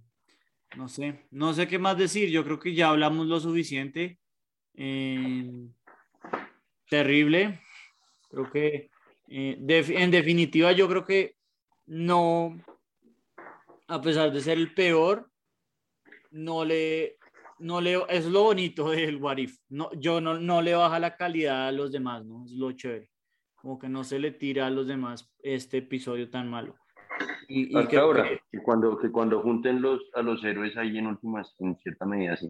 no 0.78 0.88
sé, 0.88 1.28
no 1.32 1.54
sé 1.54 1.68
qué 1.68 1.78
más 1.78 1.98
decir. 1.98 2.30
Yo 2.30 2.46
creo 2.46 2.60
que 2.60 2.74
ya 2.74 2.92
hablamos 2.92 3.28
lo 3.28 3.42
suficiente. 3.42 4.20
Em, 4.74 5.74
terrible. 6.90 7.60
Creo 8.30 8.50
que 8.50 8.90
eh, 9.28 9.58
en 9.68 10.12
definitiva, 10.12 10.72
yo 10.72 10.88
creo 10.88 11.06
que 11.06 11.36
no, 11.88 12.58
a 13.88 14.02
pesar 14.02 14.32
de 14.32 14.42
ser 14.42 14.58
el 14.58 14.74
peor, 14.74 15.30
no 16.32 16.66
le, 16.66 17.18
no 17.60 17.82
le, 17.82 17.98
es 18.10 18.26
lo 18.26 18.44
bonito 18.44 18.90
del 18.90 19.18
Warif. 19.18 19.58
No, 19.70 19.90
yo 19.94 20.22
no, 20.22 20.40
no 20.40 20.62
le 20.62 20.76
baja 20.76 21.00
la 21.00 21.16
calidad 21.16 21.68
a 21.68 21.72
los 21.72 21.92
demás, 21.92 22.26
¿no? 22.26 22.46
Es 22.46 22.52
lo 22.54 22.72
chévere. 22.72 23.10
Como 23.56 23.80
que 23.80 23.90
no 23.90 24.04
se 24.04 24.20
le 24.20 24.32
tira 24.32 24.68
a 24.68 24.70
los 24.70 24.88
demás 24.88 25.34
este 25.40 25.78
episodio 25.78 26.30
tan 26.30 26.50
malo. 26.50 26.76
Y, 27.48 27.80
y 27.80 27.88
que, 27.88 27.98
ahora, 27.98 28.28
que, 28.52 28.60
cuando, 28.62 28.98
que 28.98 29.12
cuando 29.12 29.42
junten 29.42 29.82
los, 29.82 30.02
a 30.14 30.22
los 30.22 30.44
héroes 30.44 30.76
ahí 30.78 30.98
en 30.98 31.08
últimas, 31.08 31.56
en 31.60 31.78
cierta 31.78 32.06
medida, 32.06 32.36
sí 32.36 32.50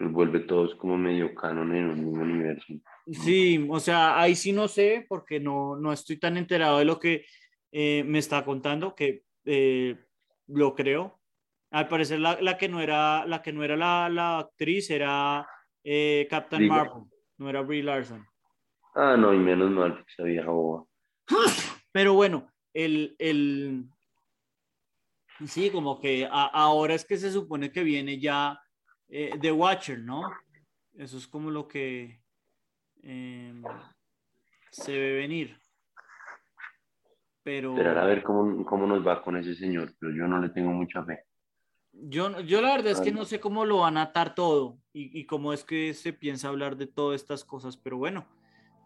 pues 0.00 0.12
vuelve 0.12 0.40
todos 0.40 0.74
como 0.76 0.96
medio 0.96 1.34
canon 1.34 1.74
en 1.76 1.90
un 1.90 2.04
mismo 2.04 2.22
universo. 2.22 2.72
Sí, 3.12 3.66
o 3.68 3.80
sea, 3.80 4.20
ahí 4.20 4.36
sí 4.36 4.52
no 4.52 4.68
sé 4.68 5.04
porque 5.08 5.40
no, 5.40 5.76
no 5.76 5.92
estoy 5.92 6.18
tan 6.18 6.36
enterado 6.36 6.78
de 6.78 6.84
lo 6.84 7.00
que 7.00 7.24
eh, 7.72 8.04
me 8.04 8.18
está 8.18 8.44
contando 8.44 8.94
que 8.94 9.24
eh, 9.44 9.96
lo 10.46 10.74
creo. 10.74 11.20
Al 11.72 11.88
parecer 11.88 12.20
la, 12.20 12.40
la, 12.40 12.56
que 12.56 12.68
no 12.68 12.80
era 12.80 13.24
la 13.26 13.42
que 13.42 13.52
no 13.52 13.64
era 13.64 13.76
la, 13.76 14.08
la 14.08 14.38
actriz 14.40 14.90
era 14.90 15.48
eh, 15.84 16.26
Captain 16.30 16.66
Marvel, 16.66 17.04
no 17.38 17.48
era 17.48 17.62
Brie 17.62 17.82
Larson. 17.82 18.24
Ah, 18.94 19.16
no, 19.16 19.32
y 19.32 19.38
menos 19.38 19.70
mal, 19.70 20.04
esa 20.08 20.24
vieja 20.24 20.50
boba. 20.50 20.84
Pero 21.92 22.14
bueno, 22.14 22.52
el, 22.72 23.14
el... 23.18 23.88
sí, 25.46 25.70
como 25.70 26.00
que 26.00 26.28
ahora 26.30 26.94
es 26.94 27.04
que 27.04 27.16
se 27.16 27.30
supone 27.30 27.70
que 27.70 27.82
viene 27.82 28.20
ya 28.20 28.60
The 29.08 29.52
Watcher, 29.52 30.00
¿no? 30.00 30.22
Eso 30.94 31.18
es 31.18 31.26
como 31.28 31.50
lo 31.50 31.68
que 31.68 32.19
em, 33.02 33.62
se 34.70 34.92
ve 34.92 35.12
venir. 35.14 35.56
Pero... 37.42 37.72
Esperar 37.72 37.98
a 37.98 38.04
ver 38.04 38.22
cómo, 38.22 38.64
cómo, 38.64 38.86
nos 38.86 39.06
va 39.06 39.22
con 39.22 39.36
ese 39.36 39.54
señor, 39.54 39.92
pero 39.98 40.14
yo 40.14 40.26
no 40.26 40.40
le 40.40 40.50
tengo 40.50 40.70
mucha 40.70 41.04
fe. 41.04 41.24
Yo, 41.92 42.40
yo 42.40 42.60
la 42.62 42.76
verdad 42.76 42.92
es 42.92 43.00
que 43.00 43.12
no 43.12 43.24
sé 43.24 43.40
cómo 43.40 43.64
lo 43.64 43.78
van 43.78 43.96
a 43.96 44.02
atar 44.02 44.34
todo 44.34 44.78
y, 44.92 45.18
y 45.18 45.26
cómo 45.26 45.52
es 45.52 45.64
que 45.64 45.92
se 45.92 46.12
piensa 46.12 46.48
hablar 46.48 46.76
de 46.76 46.86
todas 46.86 47.20
estas 47.20 47.44
cosas, 47.44 47.76
pero 47.76 47.96
bueno, 47.96 48.26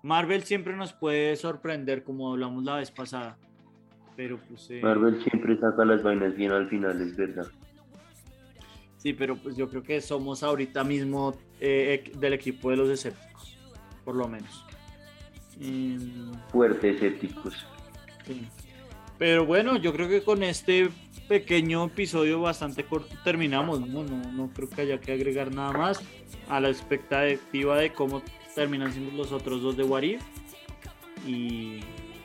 Marvel 0.05 0.43
siempre 0.43 0.77
nos 0.77 0.93
puede 0.93 1.35
sorprender 1.35 2.05
como 2.05 2.31
hablamos 2.31 2.63
la 2.63 2.77
vez 2.77 2.91
pasada. 2.91 3.39
Pero 4.17 4.39
pues, 4.49 4.71
eh, 4.71 4.81
Marvel 4.83 5.23
siempre 5.23 5.59
saca 5.59 5.83
las 5.85 6.03
vainas 6.03 6.37
bien 6.37 6.53
al 6.53 6.69
final, 6.69 7.01
es 7.01 7.17
verdad. 7.17 7.47
Sí, 8.99 9.15
pero 9.15 9.37
pues 9.37 9.57
yo 9.57 9.69
creo 9.69 9.83
que 9.83 10.03
somos 10.03 10.43
ahorita 10.43 10.85
mismo 10.85 11.35
eh, 11.59 12.13
del 12.19 12.35
equipo 12.35 12.71
de 12.71 12.77
los 12.77 12.89
escépticos, 12.91 13.54
por 14.05 14.15
lo 14.15 14.29
menos. 14.29 14.65
Fuertes 16.51 16.97
escépticos. 16.97 17.67
Sí. 18.27 18.47
Pero 19.19 19.47
bueno, 19.47 19.77
yo 19.77 19.93
creo 19.93 20.09
que 20.09 20.23
con 20.23 20.43
este 20.43 20.91
pequeño 21.29 21.85
episodio 21.85 22.41
bastante 22.41 22.85
corto 22.85 23.15
terminamos. 23.23 23.81
No, 23.81 24.03
no, 24.03 24.33
no 24.33 24.51
creo 24.53 24.69
que 24.69 24.83
haya 24.83 25.01
que 25.01 25.13
agregar 25.13 25.55
nada 25.55 25.73
más 25.73 26.03
a 26.49 26.61
la 26.61 26.69
expectativa 26.69 27.79
de 27.79 27.93
cómo 27.93 28.23
terminan 28.55 28.93
siendo 28.93 29.17
los 29.17 29.33
otros 29.33 29.63
dos 29.63 29.77
de 29.77 29.85
Warif. 29.85 30.23
Y, 31.27 31.81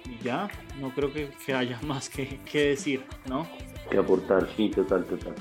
y 0.06 0.20
ya, 0.24 0.50
no 0.82 0.90
creo 0.90 1.14
que, 1.14 1.30
que 1.46 1.54
haya 1.54 1.80
más 1.86 2.10
que, 2.10 2.40
que, 2.52 2.70
decir, 2.70 3.04
¿no? 3.28 3.48
Que 3.90 3.98
aportar, 3.98 4.48
sí, 4.56 4.70
total, 4.70 5.06
total. 5.06 5.36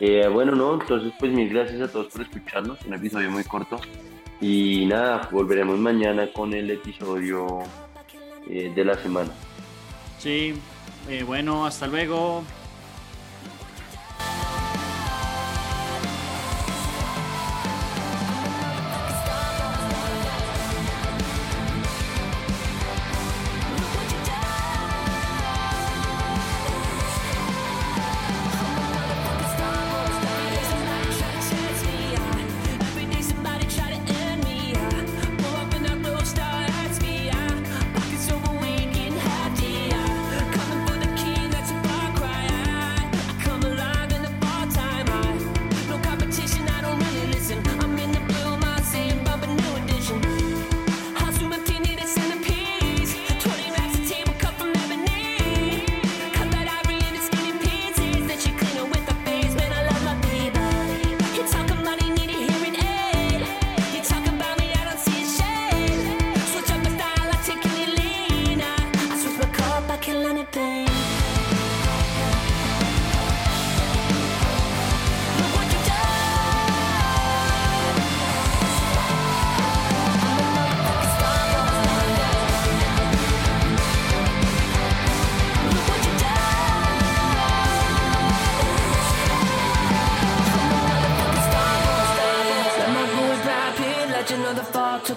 Eh, 0.00 0.28
bueno, 0.28 0.54
no, 0.54 0.80
entonces 0.80 1.12
pues 1.18 1.32
mil 1.32 1.48
gracias 1.48 1.80
a 1.80 1.90
todos 1.90 2.06
por 2.12 2.22
escucharnos, 2.22 2.80
un 2.86 2.94
episodio 2.94 3.30
muy 3.30 3.42
corto. 3.42 3.80
Y 4.40 4.86
nada, 4.86 5.28
volveremos 5.32 5.78
mañana 5.78 6.32
con 6.32 6.54
el 6.54 6.70
episodio 6.70 7.58
eh, 8.48 8.72
de 8.74 8.84
la 8.84 8.94
semana. 9.02 9.30
Sí, 10.18 10.54
eh, 11.08 11.24
bueno, 11.24 11.66
hasta 11.66 11.86
luego. 11.86 12.44